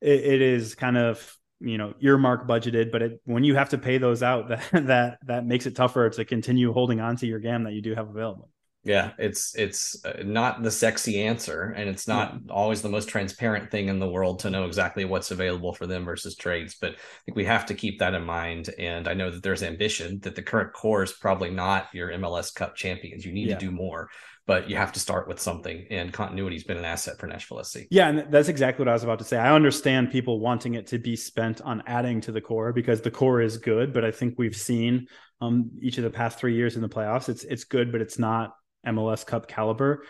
[0.00, 3.78] it, it is kind of you know earmark budgeted, but it, when you have to
[3.78, 7.40] pay those out, that that that makes it tougher to continue holding on to your
[7.40, 8.48] GAM that you do have available.
[8.88, 12.52] Yeah, it's it's uh, not the sexy answer, and it's not yeah.
[12.54, 16.06] always the most transparent thing in the world to know exactly what's available for them
[16.06, 16.74] versus trades.
[16.80, 16.96] But I
[17.26, 18.70] think we have to keep that in mind.
[18.78, 22.54] And I know that there's ambition that the current core is probably not your MLS
[22.54, 23.26] Cup champions.
[23.26, 23.58] You need yeah.
[23.58, 24.08] to do more,
[24.48, 25.86] but you have to start with something.
[25.90, 27.80] And continuity has been an asset for Nashville SC.
[27.90, 29.36] Yeah, and that's exactly what I was about to say.
[29.36, 33.10] I understand people wanting it to be spent on adding to the core because the
[33.10, 35.06] core is good, but I think we've seen
[35.42, 38.18] um, each of the past three years in the playoffs, it's it's good, but it's
[38.18, 38.54] not
[38.86, 40.04] MLS Cup caliber.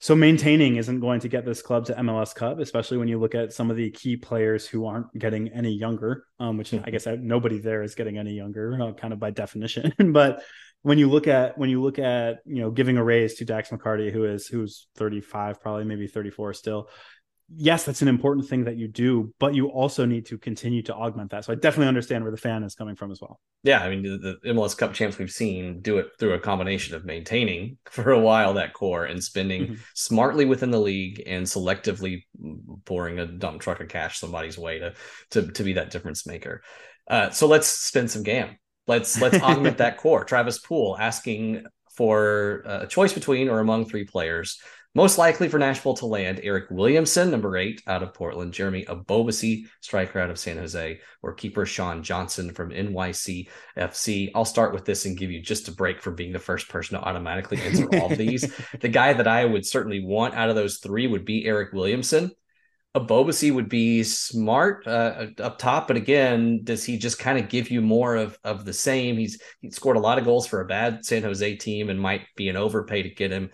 [0.00, 3.34] So maintaining isn't going to get this club to MLS Cup, especially when you look
[3.36, 6.24] at some of the key players who aren't getting any younger.
[6.40, 9.30] Um, which I guess I, nobody there is getting any younger, uh, kind of by
[9.30, 9.92] definition.
[10.12, 10.42] but
[10.82, 13.70] when you look at when you look at you know giving a raise to Dax
[13.70, 16.88] McCarty, who is who's 35, probably maybe 34 still,
[17.54, 20.94] yes, that's an important thing that you do, but you also need to continue to
[20.94, 21.44] augment that.
[21.44, 23.40] So I definitely understand where the fan is coming from as well.
[23.62, 26.94] Yeah, I mean the, the MLS Cup champs we've seen do it through a combination
[26.94, 29.74] of maintaining for a while that core and spending mm-hmm.
[29.94, 32.22] smartly within the league and selectively
[32.84, 34.94] pouring a dump truck of cash somebody's way to
[35.30, 36.62] to to be that difference maker.
[37.08, 38.56] Uh, so let's spend some gam.
[38.86, 40.24] Let's let's augment that core.
[40.24, 41.64] Travis Poole asking
[41.96, 44.60] for a choice between or among three players
[44.94, 49.66] most likely for Nashville to land Eryk Williamson, number eight out of Portland, Jeremy Ebobisse,
[49.80, 54.32] striker out of San Jose, or keeper Sean Johnson from NYC FC.
[54.34, 56.98] I'll start with this and give you just a break for being the first person
[56.98, 58.52] to automatically answer all of these.
[58.80, 62.32] the guy that I would certainly want out of those three would be Eryk Williamson.
[62.96, 67.70] Ebobisse would be smart uh, up top, but again, does he just kind of give
[67.70, 69.16] you more of of the same?
[69.16, 72.26] He's he scored a lot of goals for a bad San Jose team and might
[72.36, 73.50] be an overpay to get him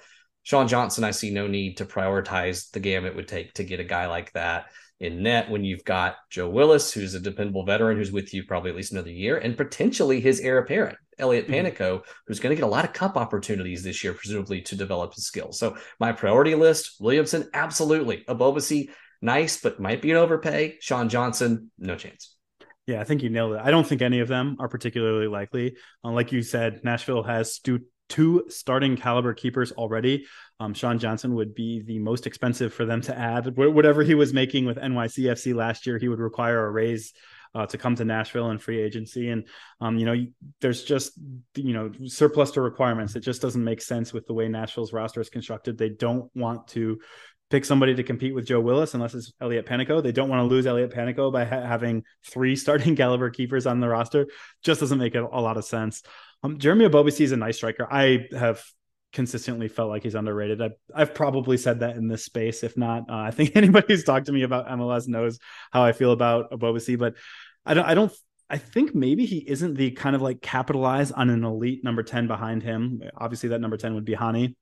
[0.46, 3.80] Sean Johnson, I see no need to prioritize the game it would take to get
[3.80, 4.66] a guy like that
[5.00, 8.70] in net when you've got Joe Willis, who's a dependable veteran who's with you probably
[8.70, 11.66] at least another year, and potentially his heir apparent, Elliot mm-hmm.
[11.66, 15.14] Panicco, who's going to get a lot of cup opportunities this year, presumably to develop
[15.14, 15.58] his skills.
[15.58, 18.22] So my priority list, Williamson, absolutely.
[18.28, 18.88] Ebobisse,
[19.20, 20.78] nice, but might be an overpay.
[20.80, 22.34] Sean Johnson, no chance.
[22.86, 23.60] Yeah, I think you nailed it.
[23.62, 25.76] I don't think any of them are particularly likely.
[26.04, 30.26] Uh, like you said, Nashville has Stu two starting caliber keepers already.
[30.60, 33.56] Um, Sean Johnson would be the most expensive for them to add.
[33.56, 37.12] Whatever he was making with NYCFC last year, he would require a raise
[37.54, 39.30] uh, to come to Nashville and free agency.
[39.30, 39.48] And,
[39.80, 40.26] um, you know,
[40.60, 41.12] there's just,
[41.54, 43.16] you know, surplus to requirements.
[43.16, 45.78] It just doesn't make sense with the way Nashville's roster is constructed.
[45.78, 47.00] They don't want to
[47.50, 50.02] pick somebody to compete with Joe Willis unless it's Elliot Panicco.
[50.02, 53.80] They don't want to lose Elliot Panicco by ha- having three starting caliber keepers on
[53.80, 54.26] the roster.
[54.62, 56.02] Just doesn't make a, a lot of sense.
[56.42, 57.86] Um, Jeremy Ebobisse is a nice striker.
[57.90, 58.64] I have
[59.12, 60.60] consistently felt like he's underrated.
[60.60, 62.62] I've, I've probably said that in this space.
[62.62, 65.38] If not, uh, I think anybody who's talked to me about MLS knows
[65.70, 67.14] how I feel about Ebobisse, but
[67.64, 68.12] I don't, I don't,
[68.48, 72.28] I think maybe he isn't the kind of like capitalize on an elite number 10
[72.28, 73.02] behind him.
[73.16, 74.54] Obviously that number 10 would be Hany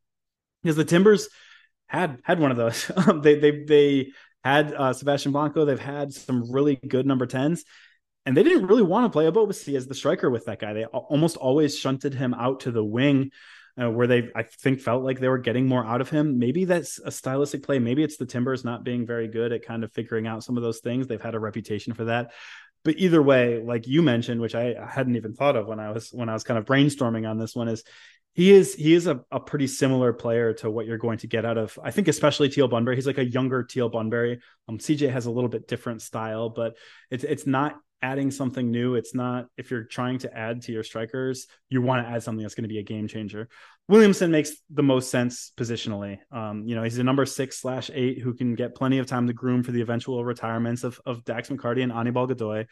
[0.62, 1.28] because the Timbers
[1.86, 2.90] had, had one of those.
[3.22, 5.64] they, they, they had uh, Sebastian Blanco.
[5.64, 7.62] They've had some really good number 10s
[8.26, 10.72] and they didn't really want to play Ebobisse as the striker with that guy.
[10.72, 13.30] They almost always shunted him out to the wing,
[13.80, 16.38] uh, where they I think felt like they were getting more out of him.
[16.38, 17.78] Maybe that's a stylistic play.
[17.78, 20.62] Maybe it's the Timbers not being very good at kind of figuring out some of
[20.62, 21.06] those things.
[21.06, 22.32] They've had a reputation for that.
[22.82, 26.10] But either way, like you mentioned, which I hadn't even thought of when I was
[26.10, 27.82] when I was kind of brainstorming on this one, is
[28.34, 31.44] he is he is a, a pretty similar player to what you're going to get
[31.44, 32.96] out of I think especially Teal Bunbury.
[32.96, 34.40] He's like a younger Teal Bunbury.
[34.68, 36.76] Um, CJ has a little bit different style, but
[37.10, 38.96] it's it's not adding something new.
[38.96, 42.42] It's not if you're trying to add to your strikers, you want to add something
[42.42, 43.48] that's going to be a game changer.
[43.88, 46.18] Williamson makes the most sense positionally.
[46.32, 49.26] Um, you know, he's a number six slash eight who can get plenty of time
[49.26, 52.66] to groom for the eventual retirements of, of Dax McCarty and Anibal Godoy.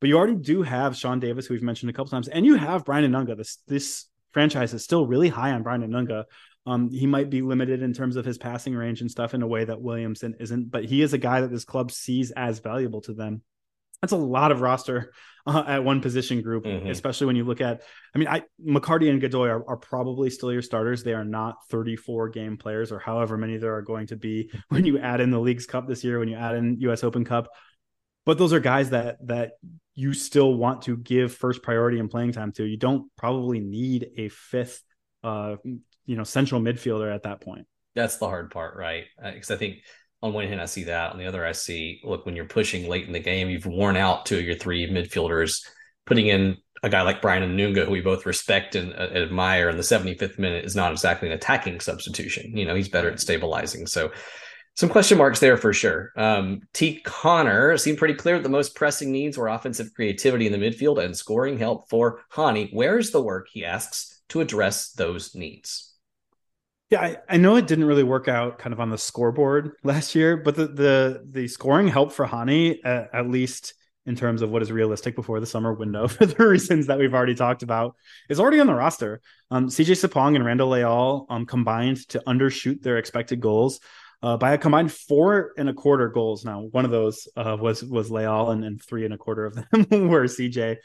[0.00, 2.56] But you already do have Sean Davis, who we've mentioned a couple times, and you
[2.56, 3.36] have Brian Anunga.
[3.36, 6.24] This this franchise is still really high on Brian Anunga.
[6.66, 9.46] Um, he might be limited in terms of his passing range and stuff in a
[9.46, 13.00] way that Williamson isn't, but he is a guy that this club sees as valuable
[13.02, 13.42] to them
[14.04, 15.12] that's a lot of roster
[15.46, 16.90] uh, at one position group, mm-hmm.
[16.90, 17.82] especially when you look at.
[18.14, 21.02] I mean, I McCarty and Godoy are, are, probably still your starters.
[21.02, 24.84] They are not 34 game players or however many there are going to be when
[24.84, 27.02] you add in the Leagues Cup this year, when you add in U.S.
[27.02, 27.48] Open Cup.
[28.26, 29.52] But those are guys that that
[29.94, 32.64] you still want to give first priority and playing time to.
[32.64, 34.82] You don't probably need a fifth,
[35.22, 37.66] uh, you know, central midfielder at that point.
[37.94, 39.04] That's the hard part, right?
[39.22, 39.78] Because uh, I think
[40.20, 41.12] on one hand, I see that.
[41.12, 43.96] On the other, I see look when you're pushing late in the game, you've worn
[43.96, 45.64] out two of your three midfielders.
[46.06, 49.76] Putting in a guy like Brian Anunga, who we both respect and uh, admire, in
[49.76, 52.56] the 75th minute is not exactly an attacking substitution.
[52.56, 53.86] You know, he's better at stabilizing.
[53.86, 54.12] So
[54.74, 56.12] some question marks there for sure.
[56.16, 57.00] Um, T.
[57.00, 61.02] Connor seemed pretty clear that the most pressing needs were offensive creativity in the midfield
[61.02, 62.70] and scoring help for Hany.
[62.72, 65.92] Where's the work, he asks, to address those needs?
[66.90, 70.14] Yeah, I, I, know it didn't really work out kind of on the scoreboard last
[70.14, 73.74] year, but the the, the scoring help for Hany, at, at least
[74.06, 77.14] in terms of what is realistic before the summer window, for the reasons that we've
[77.14, 77.94] already talked about,
[78.28, 79.20] is already on the roster.
[79.50, 83.80] Um, CJ Sapong and Randall Leal um, combined to undershoot their expected goals
[84.24, 86.46] uh, by a combined four and a quarter goals.
[86.46, 89.54] Now, one of those uh, was was Leal, and, and three and a quarter of
[89.54, 89.66] them
[90.08, 90.76] were CJ.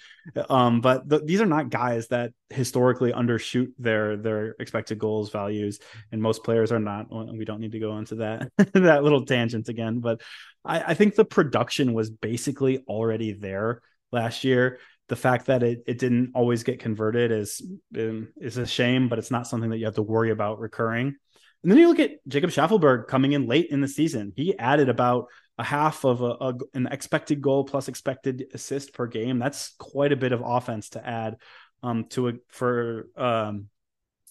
[0.50, 5.80] Um, but th- these are not guys that historically undershoot their their expected goals values,
[6.12, 7.06] and most players are not.
[7.10, 10.22] We don't need to go into that that little tangent again, but
[10.66, 13.82] I, I think the production was basically already there
[14.12, 17.66] last year the fact that it, it didn't always get converted is
[17.98, 21.16] um, is a shame, but it's not something that you have to worry about recurring.
[21.64, 24.34] And then you look at Jacob Shaffelburg coming in late in the season.
[24.36, 25.26] He added about
[25.58, 29.40] a half of a, a, an expected goal plus expected assist per game.
[29.40, 31.36] That's quite a bit of offense to add
[31.84, 33.68] um, to a for um,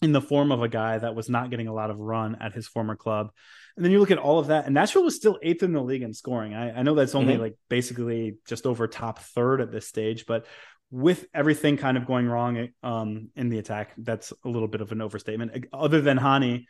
[0.01, 2.55] in the form of a guy that was not getting a lot of run at
[2.55, 3.31] his former club.
[3.77, 5.83] And then you look at all of that, and Nashville was still eighth in the
[5.83, 6.55] league in scoring.
[6.55, 7.43] I, I know that's only mm-hmm.
[7.43, 10.47] like basically just over top third at this stage, but
[10.91, 14.91] with everything kind of going wrong um, in the attack, that's a little bit of
[14.93, 15.67] an overstatement.
[15.73, 16.67] Other than Hany,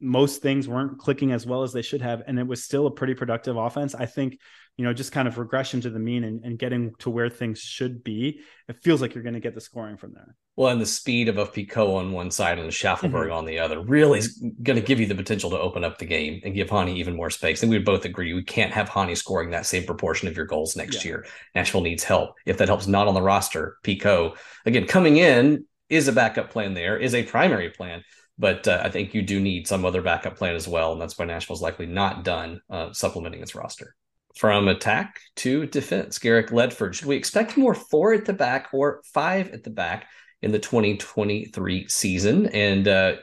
[0.00, 2.90] most things weren't clicking as well as they should have and it was still a
[2.90, 3.94] pretty productive offense.
[3.94, 4.38] I think
[4.76, 7.60] you know just kind of regression to the mean and, and getting to where things
[7.60, 10.34] should be it feels like you're going to get the scoring from there.
[10.56, 13.32] Well and the speed of a Picault on one side and Shaffelburg mm-hmm.
[13.32, 16.06] on the other really is going to give you the potential to open up the
[16.06, 17.62] game and give Hany even more space.
[17.62, 20.46] And we would both agree we can't have Hany scoring that same proportion of your
[20.46, 21.10] goals next yeah.
[21.10, 21.26] year.
[21.54, 22.36] Nashville needs help.
[22.46, 24.36] If that helps not on the roster Picault
[24.66, 28.02] again coming in is a backup plan there is a primary plan
[28.38, 31.18] but uh, I think you do need some other backup plan as well, and that's
[31.18, 33.94] why Nashville's likely not done uh, supplementing its roster.
[34.36, 36.94] From attack to defense, Garrick Ledford.
[36.94, 40.08] Should we expect more four at the back or five at the back
[40.42, 42.46] in the 2023 season?
[42.46, 43.16] And uh,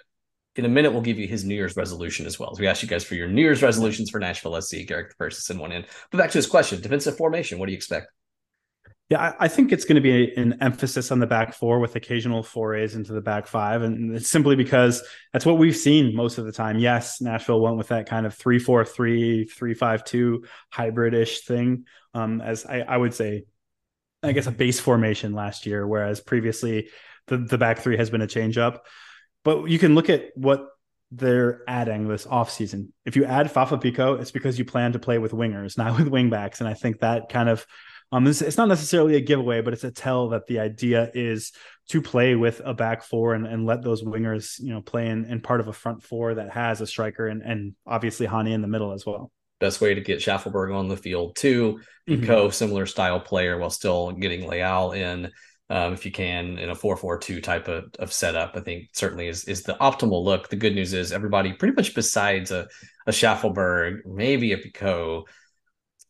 [0.56, 2.56] in a minute, we'll give you his New Year's resolution as well.
[2.56, 4.86] So we asked you guys for your New Year's resolutions for Nashville SC.
[4.88, 5.86] Garrick the to send one in.
[6.12, 7.60] But back to his question: defensive formation.
[7.60, 8.08] What do you expect?
[9.12, 11.98] Yeah, I, I think it's going to be an emphasis on the back four with
[11.98, 13.82] occasional forays into the back five.
[13.82, 15.04] And it's simply because
[15.34, 16.80] that's what we've seen most of the time.
[16.80, 21.42] Yes, Nashville went with that kind of 3 4 3, 3 5 2 hybrid ish
[21.42, 21.84] thing.
[22.14, 23.44] Um, as I, I would say,
[24.24, 26.88] I guess a base formation last year, whereas previously
[27.28, 28.86] the, the back three has been a change up.
[29.44, 30.70] But you can look at what
[31.12, 32.92] they're adding this offseason.
[33.06, 36.08] If you add Fafa Picault, it's because you plan to play with wingers, not with
[36.08, 36.62] wingbacks.
[36.62, 37.66] And I think that kind of
[38.12, 41.54] um, it's, it's, not necessarily a giveaway, but it's a tell that the idea is
[41.90, 45.26] to play with a back four and, and let those wingers, you know, play in,
[45.26, 48.62] in part of a front four that has a striker and, and obviously Hany in
[48.62, 49.32] the middle as well.
[49.60, 51.80] Best way to get Shaffelburg on the field too.
[52.10, 52.50] Mm-hmm.
[52.50, 55.32] Similar style player, while still getting Leal in.
[55.70, 59.46] Um, if you can in a 4-4-2 type of, of setup, I think certainly is
[59.46, 60.50] is the optimal look.
[60.50, 62.68] The good news is everybody pretty much besides a,
[63.08, 65.28] a Shaffelburg, maybe a Picault,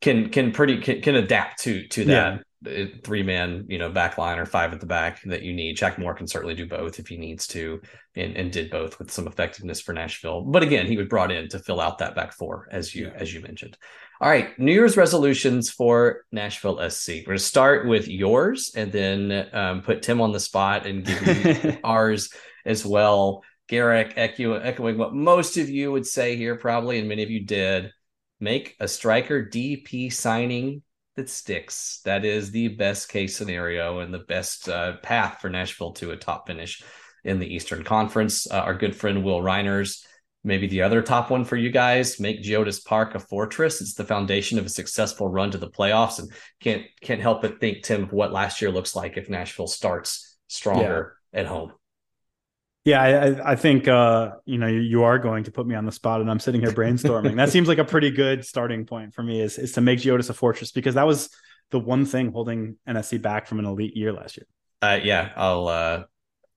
[0.01, 2.85] can can pretty can, can adapt to to that yeah.
[3.03, 5.77] three man you know back line or five at the back that you need.
[5.77, 7.79] Jack Moore can certainly do both if he needs to,
[8.15, 10.41] and, and did both with some effectiveness for Nashville.
[10.41, 13.13] But again, he was brought in to fill out that back four as you yeah.
[13.15, 13.77] as you mentioned.
[14.19, 17.07] All right, New Year's resolutions for Nashville SC.
[17.09, 21.03] We're going to start with yours and then um, put Tim on the spot and
[21.03, 22.31] give you ours
[22.65, 23.43] as well.
[23.67, 27.91] Garrick, echoing what most of you would say here, probably, and many of you did
[28.41, 30.81] make a striker DP signing
[31.15, 32.01] that sticks.
[32.05, 36.17] That is the best case scenario and the best uh, path for Nashville to a
[36.17, 36.83] top finish
[37.23, 38.49] in the Eastern Conference.
[38.49, 40.03] Uh, our good friend Will Reiners,
[40.43, 43.81] maybe the other top one for you guys, make Geodis Park a fortress.
[43.81, 47.59] It's the foundation of a successful run to the playoffs, and can't can't help but
[47.59, 51.41] think Tim of what last year looks like if Nashville starts stronger yeah.
[51.41, 51.73] at home.
[52.83, 55.91] Yeah, I, I think uh, you know you are going to put me on the
[55.91, 57.35] spot, and I'm sitting here brainstorming.
[57.35, 60.29] that seems like a pretty good starting point for me is is to make Geodis
[60.29, 61.29] a fortress because that was
[61.69, 64.45] the one thing holding NSC back from an elite year last year.
[64.81, 66.03] Uh, yeah, I'll uh,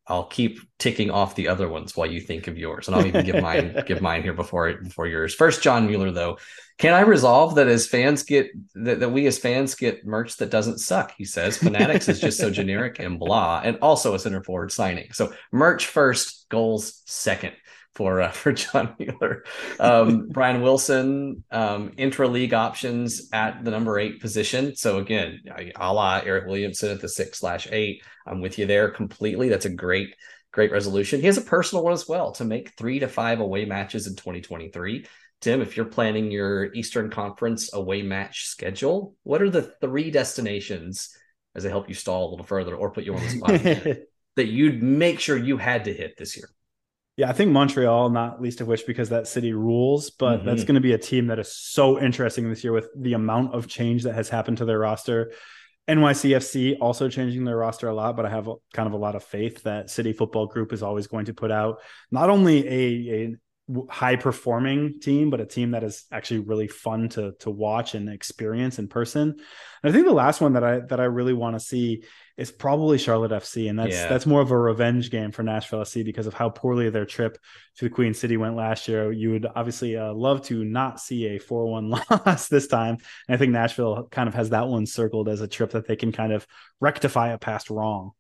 [0.07, 3.25] I'll keep ticking off the other ones while you think of yours, and I'll even
[3.25, 5.35] give mine give mine here before before yours.
[5.35, 6.39] First, John Mueller though,
[6.77, 10.51] can I resolve that as fans get that, that we as fans get merch that
[10.51, 11.15] doesn't suck?
[11.17, 15.13] He says Fanatics is just so generic and blah, and also a center forward signing.
[15.13, 17.55] So merch first, goals second.
[17.95, 19.45] For uh, for John Wheeler.
[19.79, 24.75] Um, Brian Wilson, um, intra league options at the number eight position.
[24.75, 25.41] So again,
[25.77, 28.03] a la Eryk Williamson at the six slash eight.
[28.27, 29.49] I'm with you there completely.
[29.49, 30.15] That's a great
[30.55, 31.21] great resolution.
[31.21, 34.15] He has a personal one as well to make three to five away matches in
[34.15, 35.05] 2023.
[35.41, 41.15] Tim, if you're planning your Eastern Conference away match schedule, what are the three destinations
[41.55, 43.51] as I help you stall a little further or put you on the spot
[44.37, 46.49] that you'd make sure you had to hit this year?
[47.17, 50.47] Yeah, I think Montreal, not least of which because that city rules, but mm-hmm.
[50.47, 53.55] that's going to be a team that is so interesting this year with the amount
[53.55, 55.33] of change that has happened to their roster.
[55.87, 59.23] NYCFC also changing their roster a lot, but I have kind of a lot of
[59.23, 63.37] faith that City Football Group is always going to put out not only a, a
[63.89, 68.11] high performing team, but a team that is actually really fun to to watch and
[68.11, 69.31] experience in person.
[69.31, 72.05] And I think the last one that I that I really want to see
[72.37, 74.09] is probably Charlotte FC, and that's yeah.
[74.09, 77.39] that's more of a revenge game for Nashville FC because of how poorly their trip
[77.77, 79.11] to the Queen City went last year.
[79.11, 82.99] You would obviously uh, love to not see a four one loss this time,
[83.29, 85.97] and I think Nashville kind of has that one circled as a trip that they
[85.97, 86.47] can kind of
[86.81, 88.13] rectify a past wrong.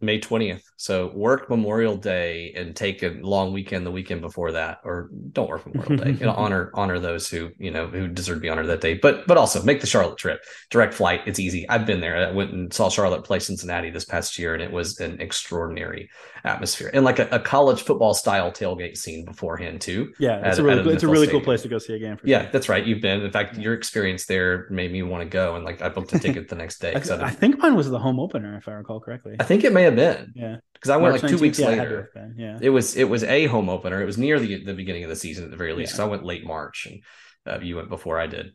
[0.00, 0.62] May 20th.
[0.76, 5.48] So work Memorial Day and take a long weekend the weekend before that, or don't
[5.48, 6.10] work Memorial Day.
[6.12, 8.94] You know, honor honor those who you know who deserve to be honored that day.
[8.94, 10.42] But but also make the Charlotte trip.
[10.70, 11.22] Direct flight.
[11.26, 11.66] It's easy.
[11.68, 12.28] I've been there.
[12.28, 16.10] I went and saw Charlotte play Cincinnati this past year, and it was an extraordinary
[16.44, 20.12] atmosphere and like a, a college football style tailgate scene beforehand too.
[20.18, 21.40] Yeah, it's at, a really it's a really stadium.
[21.40, 22.18] cool place to go see a game.
[22.22, 22.50] yeah, sure.
[22.52, 22.84] that's right.
[22.84, 23.22] You've been.
[23.22, 26.18] In fact, your experience there made me want to go, and like I booked a
[26.26, 26.92] ticket the next day.
[26.94, 29.36] I, I think mine was the home opener, if I recall correctly.
[29.40, 30.32] I think it may have been.
[30.34, 32.34] Yeah, because I went March like two 19th, weeks yeah, later.
[32.36, 34.02] Yeah, it was it was a home opener.
[34.02, 35.92] It was near the the beginning of the season at the very least.
[35.92, 36.06] Because yeah.
[36.06, 37.02] I went late March, and
[37.46, 38.52] uh, you went before I did.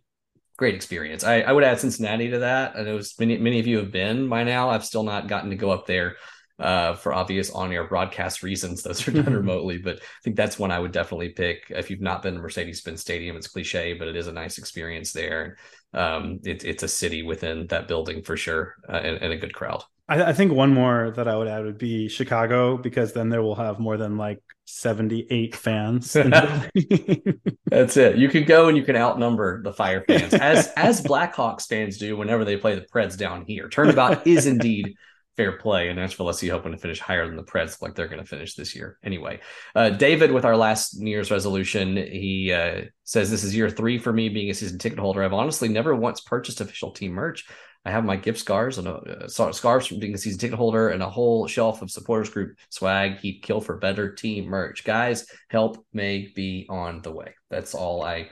[0.57, 1.23] Great experience.
[1.23, 2.75] I, I would add Cincinnati to that.
[2.75, 4.69] I know many many of you have been by now.
[4.69, 6.17] I've still not gotten to go up there
[6.61, 8.84] uh, for obvious on-air broadcast reasons.
[8.84, 11.65] Those are done remotely, but I think that's one I would definitely pick.
[11.69, 15.11] If you've not been to Mercedes-Benz Stadium, it's cliche, but it is a nice experience
[15.11, 15.57] there.
[15.93, 19.53] Um, it, it's a city within that building for sure, uh, and, and, a good
[19.53, 19.84] crowd.
[20.12, 23.41] I, I, think one more that I would add would be Chicago, because then there
[23.41, 26.12] will have more than like 78 fans.
[27.66, 28.18] that's it.
[28.18, 32.18] You can go and you can outnumber the Fire fans, as as Blackhawks fans do
[32.18, 33.70] whenever they play the Preds down here.
[33.70, 34.95] Turnabout is indeed
[35.38, 35.88] fair play.
[35.88, 38.55] And Nashville SC hoping to finish higher than the Preds, like they're going to finish
[38.55, 38.97] this year.
[39.03, 39.39] Anyway,
[39.76, 43.97] uh, David, with our last New Year's resolution, he uh, says, This is year three
[43.97, 45.24] for me being a season ticket holder.
[45.24, 47.45] I've honestly never once purchased official team merch.
[47.84, 51.01] I have my gift scarves and uh, scarves from being a season ticket holder and
[51.01, 53.17] a whole shelf of supporters group swag.
[53.19, 54.84] He'd kill for better team merch.
[54.84, 57.34] Guys, help may be on the way.
[57.49, 58.29] That's all I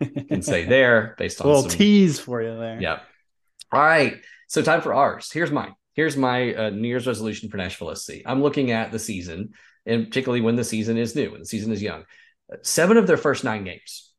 [0.00, 1.78] can say there based on a little some...
[1.78, 2.80] tease for you there.
[2.80, 3.00] Yeah.
[3.72, 4.20] All right.
[4.46, 5.30] So time for ours.
[5.32, 8.14] Here's mine here's my uh, New Year's resolution for Nashville SC.
[8.26, 9.50] I'm looking at the season,
[9.86, 12.04] and particularly when the season is new and the season is young.
[12.62, 14.12] Seven of their first nine games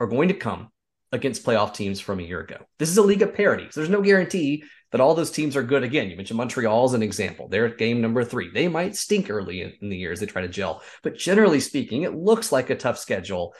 [0.00, 0.68] are going to come
[1.16, 2.58] against playoff teams from a year ago.
[2.78, 3.66] This is a league of parity.
[3.70, 4.62] So there's no guarantee
[4.92, 6.08] that all those teams are good again.
[6.08, 7.48] You mentioned Montreal as an example.
[7.48, 8.50] They're at game number three.
[8.52, 11.58] They might stink early in, in the year as they try to gel, but generally
[11.58, 13.54] speaking, it looks like a tough schedule.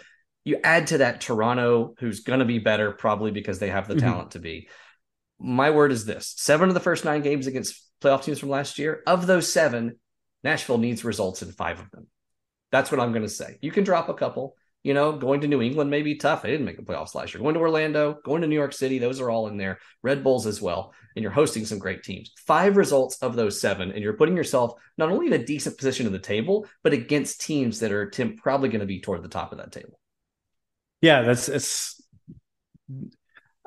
[0.44, 3.94] You add to that Toronto, who's going to be better probably because they have the
[3.94, 4.06] mm-hmm.
[4.06, 4.68] talent to be
[5.38, 8.78] my word is this seven of the first nine games against playoff teams from last
[8.78, 9.98] year, of those seven,
[10.42, 12.06] Nashville needs results in five of them.
[12.72, 13.58] That's what I'm going to say.
[13.60, 14.56] You can drop a couple.
[14.86, 16.42] You know, going to New England may be tough.
[16.42, 17.42] They didn't make the playoffs last year.
[17.42, 19.80] Going to Orlando, going to New York City, those are all in there.
[20.04, 20.94] Red Bulls as well.
[21.16, 22.30] And you're hosting some great teams.
[22.46, 26.06] Five results of those seven, and you're putting yourself not only in a decent position
[26.06, 29.28] at the table, but against teams that are Tim probably going to be toward the
[29.28, 29.98] top of that table.
[31.00, 32.00] Yeah, that's it's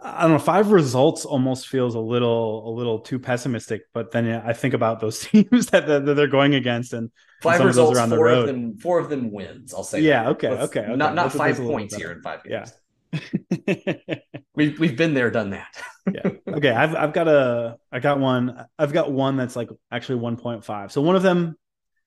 [0.01, 0.39] I don't know.
[0.39, 4.73] Five results almost feels a little a little too pessimistic, but then yeah, I think
[4.73, 8.39] about those teams that, that, they're going against, and five results, around four the road.
[8.39, 9.73] of them, four of them wins.
[9.73, 10.01] I'll say.
[10.01, 10.29] Yeah.
[10.29, 10.95] Okay, okay, okay.
[10.95, 12.71] Not not five points here in five games.
[12.71, 12.75] Yeah.
[14.55, 15.81] we've we've been there, done that.
[16.11, 16.29] yeah.
[16.47, 16.71] Okay.
[16.71, 18.65] I've I've got a I got one.
[18.77, 20.91] I've got one that's like actually one point five.
[20.91, 21.57] So one of them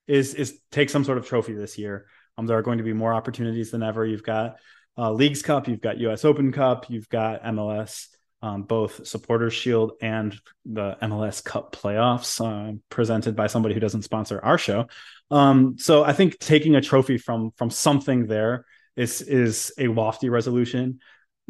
[0.07, 2.07] is is take some sort of trophy this year.
[2.38, 4.07] Um, there are going to be more opportunities than ever.
[4.07, 4.57] You've got
[4.99, 8.09] uh, Leagues Cup, you've got US Open Cup, you've got MLS,
[8.43, 10.34] um, both Supporters Shield and
[10.66, 14.86] the MLS Cup playoffs uh, presented by somebody who doesn't sponsor our show.
[15.30, 18.66] Um, so I think taking a trophy from from something there
[18.97, 21.01] is is a lofty resolution.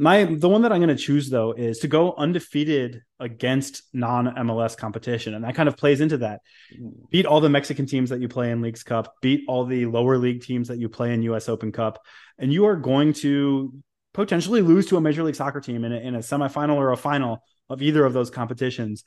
[0.03, 4.27] My the one that I'm going to choose though is to go undefeated against non
[4.27, 6.41] MLS competition, and that kind of plays into that.
[6.77, 7.09] Mm.
[7.11, 10.19] Beat all the Mexican teams that you play in Leagues Cup, beat all the lower
[10.19, 11.49] league teams that you play in U.S.
[11.49, 12.01] Open Cup,
[12.37, 13.73] and you are going to
[14.13, 16.97] potentially lose to a Major League Soccer team in a, in a semifinal or a
[16.97, 19.05] final of either of those competitions.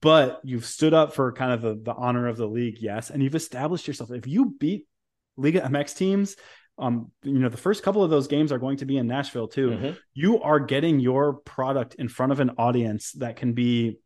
[0.00, 3.22] But you've stood up for kind of the, the honor of the league, yes, and
[3.22, 4.10] you've established yourself.
[4.10, 4.88] If you beat
[5.36, 6.34] Liga MX teams,
[6.82, 9.46] um, you know, the first couple of those games are going to be in Nashville
[9.46, 9.70] too.
[9.70, 9.90] Mm-hmm.
[10.14, 13.98] You are getting your product in front of an audience that can be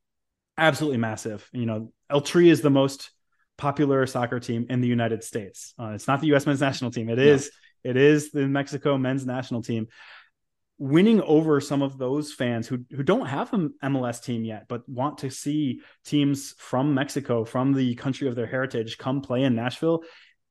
[0.58, 1.48] absolutely massive.
[1.52, 3.10] You know, El Tri is the most
[3.56, 5.72] popular soccer team in the United States.
[5.80, 6.44] Uh, it's not the U.S.
[6.44, 7.08] men's national team.
[7.08, 7.50] It is.
[7.84, 7.90] No.
[7.90, 9.86] It is the Mexico men's national team.
[10.78, 14.86] Winning over some of those fans who who don't have an MLS team yet, but
[14.86, 19.54] want to see teams from Mexico, from the country of their heritage, come play in
[19.54, 20.02] Nashville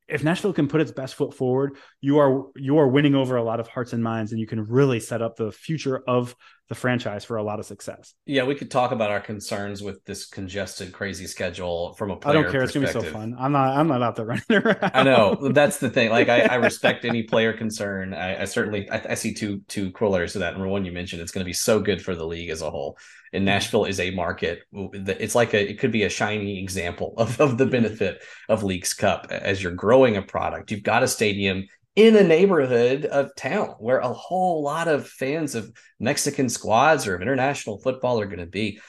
[0.07, 3.43] if Nashville can put its best foot forward, you are you are winning over a
[3.43, 6.35] lot of hearts and minds, and you can really set up the future of
[6.67, 8.15] the franchise for a lot of success.
[8.25, 12.39] Yeah, we could talk about our concerns with this congested, crazy schedule from a player.
[12.39, 12.63] I don't care.
[12.63, 13.35] It's gonna be so fun.
[13.37, 13.77] I'm not.
[13.77, 14.91] I'm not out there running around.
[14.93, 16.09] I know that's the thing.
[16.09, 18.15] Like I, I respect any player concern.
[18.15, 20.53] I, I certainly I, I, see two two corollaries to that.
[20.53, 22.71] Number one, you mentioned it's going to be so good for the league as a
[22.71, 22.97] whole.
[23.31, 23.45] And mm-hmm.
[23.45, 24.63] Nashville is a market.
[24.73, 25.69] It's like a.
[25.69, 27.71] It could be a shiny example of of the mm-hmm.
[27.71, 30.71] benefit of Leagues Cup as you're growing a product.
[30.71, 35.55] You've got a stadium in a neighborhood of town where a whole lot of fans
[35.55, 38.79] of Mexican squads or of international football are going to be.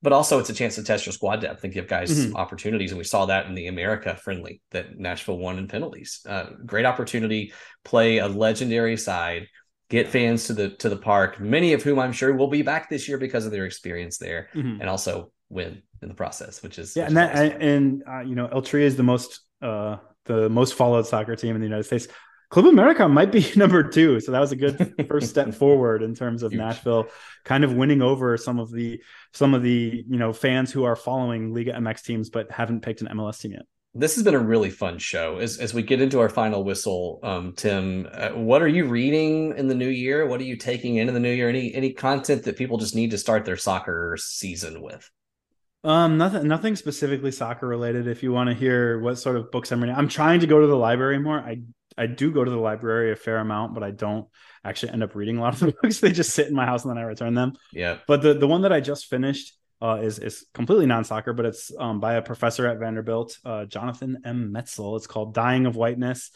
[0.00, 2.36] But also, it's a chance to test your squad depth and give guys mm-hmm.
[2.36, 2.90] opportunities.
[2.90, 6.20] And we saw that in the America friendly that Nashville won in penalties.
[6.28, 7.54] Uh, great opportunity,
[7.84, 9.46] play a legendary side,
[9.88, 11.40] get fans to the to the park.
[11.40, 14.48] Many of whom I'm sure will be back this year because of their experience there,
[14.54, 14.80] mm-hmm.
[14.80, 17.04] and also win in the process, which is yeah.
[17.04, 19.96] Which and that and, and uh, you know, El Tri is the most uh,
[20.26, 22.08] the most followed soccer team in the United States.
[22.54, 24.20] Club America might be number two.
[24.20, 26.60] So that was a good first step forward in terms of Huge.
[26.60, 27.08] Nashville
[27.42, 29.02] kind of winning over some of the
[29.32, 33.00] some of the you know fans who are following Liga MX teams but haven't picked
[33.00, 33.62] an MLS team yet.
[33.92, 35.38] This has been a really fun show.
[35.38, 39.58] As as we get into our final whistle, um, Tim, uh, what are you reading
[39.58, 40.24] in the new year?
[40.24, 41.48] What are you taking into the new year?
[41.48, 45.10] Any any content that people just need to start their soccer season with?
[45.82, 48.06] Um, nothing, nothing specifically soccer related.
[48.06, 50.60] If you want to hear what sort of books I'm reading, I'm trying to go
[50.60, 51.38] to the library more.
[51.38, 51.58] I
[51.96, 54.26] I do go to the library a fair amount, but I don't
[54.64, 56.00] actually end up reading a lot of the books.
[56.00, 57.54] They just sit in my house and then I return them.
[57.72, 57.98] Yeah.
[58.06, 61.46] But the the one that I just finished uh, is is completely non soccer, but
[61.46, 64.52] it's um, by a professor at Vanderbilt, uh, Jonathan M.
[64.52, 64.96] Metzl.
[64.96, 66.30] It's called "Dying of Whiteness."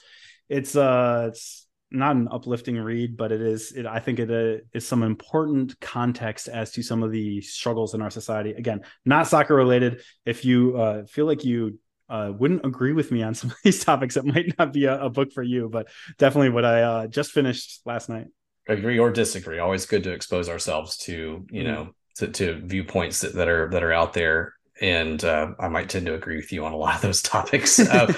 [0.49, 3.73] It's uh, it's not an uplifting read, but it is.
[3.73, 7.95] It, I think it uh, is some important context as to some of the struggles
[7.95, 8.53] in our society.
[8.53, 10.03] Again, not soccer related.
[10.27, 11.79] If you uh, feel like you
[12.09, 15.05] uh, wouldn't agree with me on some of these topics, it might not be a,
[15.05, 15.89] a book for you, but
[16.19, 18.27] definitely what I uh, just finished last night.
[18.69, 19.59] Agree or disagree.
[19.59, 21.73] Always good to expose ourselves to, you mm-hmm.
[21.73, 25.89] know, to, to viewpoints that, that are that are out there and uh, I might
[25.89, 27.79] tend to agree with you on a lot of those topics.
[27.79, 28.13] Uh,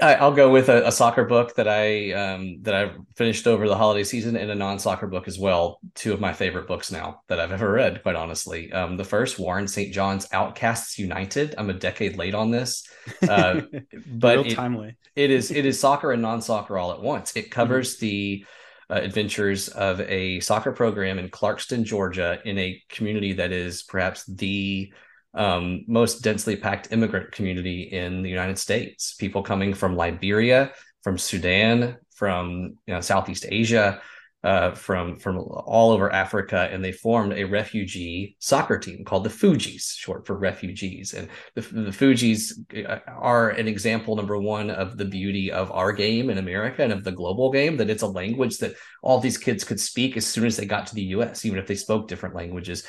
[0.00, 3.68] I, will go with a, a, soccer book that I um, that I finished over
[3.68, 5.78] the holiday season, and a non-soccer book as well.
[5.94, 8.72] Two of my favorite books now that I've ever read, quite honestly.
[8.72, 9.92] Um, the first, Warren St.
[9.92, 11.54] John's Outcasts United.
[11.58, 12.88] I'm a decade late on this,
[13.28, 13.62] uh,
[14.06, 14.96] but it, timely.
[15.14, 17.36] it is it is soccer and non-soccer all at once.
[17.36, 18.06] It covers mm-hmm.
[18.06, 18.46] the
[18.90, 24.24] uh, adventures of a soccer program in Clarkston, Georgia, in a community that is perhaps
[24.26, 24.92] the
[25.34, 29.14] um, most densely packed immigrant community in the United States.
[29.14, 30.72] People coming from Liberia,
[31.02, 34.00] from Sudan, from you know, Southeast Asia,
[34.44, 39.30] uh, from from all over Africa, and they formed a refugee soccer team called the
[39.30, 41.14] Fugees, short for refugees.
[41.14, 42.52] And the, the Fugees
[42.86, 46.92] uh, are an example number one of the beauty of our game in America and
[46.92, 47.78] of the global game.
[47.78, 50.88] That it's a language that all these kids could speak as soon as they got
[50.88, 52.84] to the U.S., even if they spoke different languages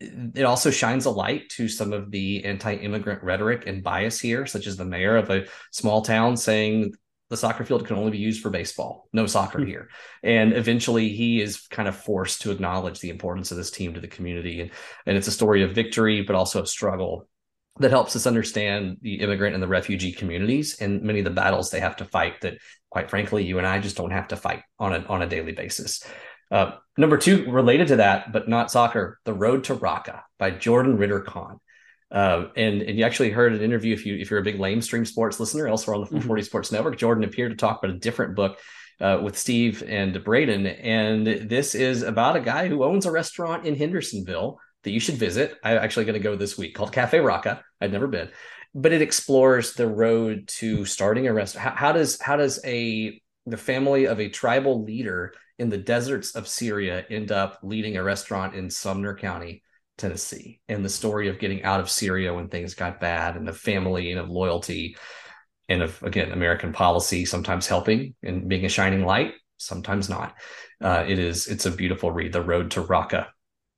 [0.00, 4.66] it also shines a light to some of the anti-immigrant rhetoric and bias here, such
[4.66, 6.92] as the mayor of a small town saying
[7.30, 9.68] the soccer field can only be used for baseball, no soccer mm-hmm.
[9.68, 9.88] here.
[10.22, 14.00] And eventually he is kind of forced to acknowledge the importance of this team to
[14.00, 14.60] the community.
[14.60, 14.70] And,
[15.06, 17.28] and it's a story of victory, but also of struggle
[17.80, 21.70] that helps us understand the immigrant and the refugee communities and many of the battles
[21.70, 24.62] they have to fight that quite frankly you and I just don't have to fight
[24.78, 26.04] on a on a daily basis.
[26.54, 30.96] Uh, number two, related to that, but not soccer, The Road to Raqqa by Jordan
[30.96, 31.58] Ritter Conn.
[32.12, 35.04] Uh, and and you actually heard an interview if you if you're a big lamestream
[35.04, 36.46] sports listener elsewhere on the 440 mm-hmm.
[36.46, 36.96] Sports Network.
[36.96, 38.60] Jordan appeared to talk about a different book
[39.00, 43.66] uh, with Steve and Braden, and this is about a guy who owns a restaurant
[43.66, 45.56] in Hendersonville that you should visit.
[45.64, 47.60] I'm actually going to go this week called Cafe Raqqa.
[47.80, 48.28] I'd never been,
[48.76, 51.68] but it explores the road to starting a restaurant.
[51.68, 56.34] How, how does how does a the family of a tribal leader in the deserts
[56.34, 59.62] of Syria end up leading a restaurant in Sumner County,
[59.96, 63.56] Tennessee, and the story of getting out of Syria when things got bad, and of
[63.56, 64.96] family and of loyalty,
[65.68, 70.34] and of again American policy sometimes helping and being a shining light, sometimes not.
[70.82, 72.32] Uh, it is it's a beautiful read.
[72.32, 73.28] The Road to Raqqa.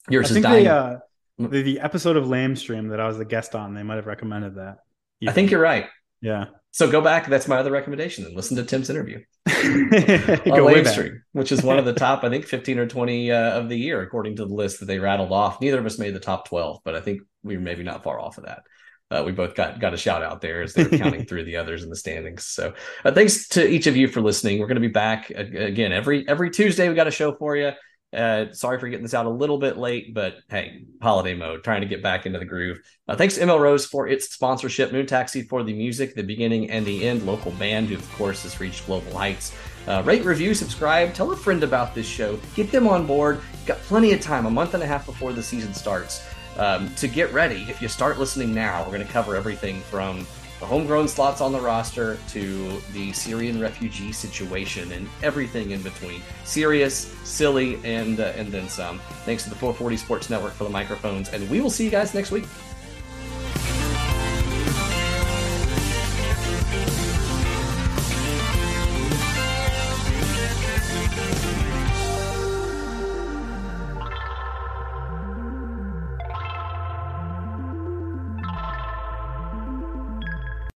[0.08, 0.64] Yours I is dying.
[0.64, 0.96] They, uh,
[1.38, 4.54] the, the episode of Lamestream that I was a guest on, they might have recommended
[4.56, 4.78] that.
[5.26, 5.86] I think you're right.
[6.20, 6.46] Yeah.
[6.72, 7.26] So go back.
[7.28, 8.26] That's my other recommendation.
[8.26, 10.92] And listen to Tim's interview Go way back.
[10.92, 13.78] Stream, which is one of the top, I think, 15 or 20 uh, of the
[13.78, 15.60] year, according to the list that they rattled off.
[15.60, 18.20] Neither of us made the top 12, but I think we were maybe not far
[18.20, 18.62] off of that.
[19.10, 21.84] Uh, we both got got a shout out there as they're counting through the others
[21.84, 22.44] in the standings.
[22.44, 24.58] So uh, thanks to each of you for listening.
[24.58, 26.88] We're going to be back again every every Tuesday.
[26.88, 27.70] We got a show for you.
[28.16, 31.82] Uh, sorry for getting this out a little bit late, but hey, holiday mode, trying
[31.82, 32.80] to get back into the groove.
[33.06, 36.70] Uh, thanks to ML Rose for its sponsorship, Moon Taxi for the music, the beginning
[36.70, 39.52] and the end, local band who, of course, has reached global heights.
[39.86, 43.40] Uh, rate, review, subscribe, tell a friend about this show, get them on board.
[43.66, 47.06] Got plenty of time, a month and a half before the season starts, um, to
[47.06, 47.66] get ready.
[47.68, 50.26] If you start listening now, we're going to cover everything from
[50.66, 56.20] the homegrown slots on the roster to the Syrian refugee situation and everything in between.
[56.42, 58.98] Serious, silly, and uh, and then some.
[59.24, 62.14] Thanks to the 440 Sports Network for the microphones, and we will see you guys
[62.14, 62.46] next week.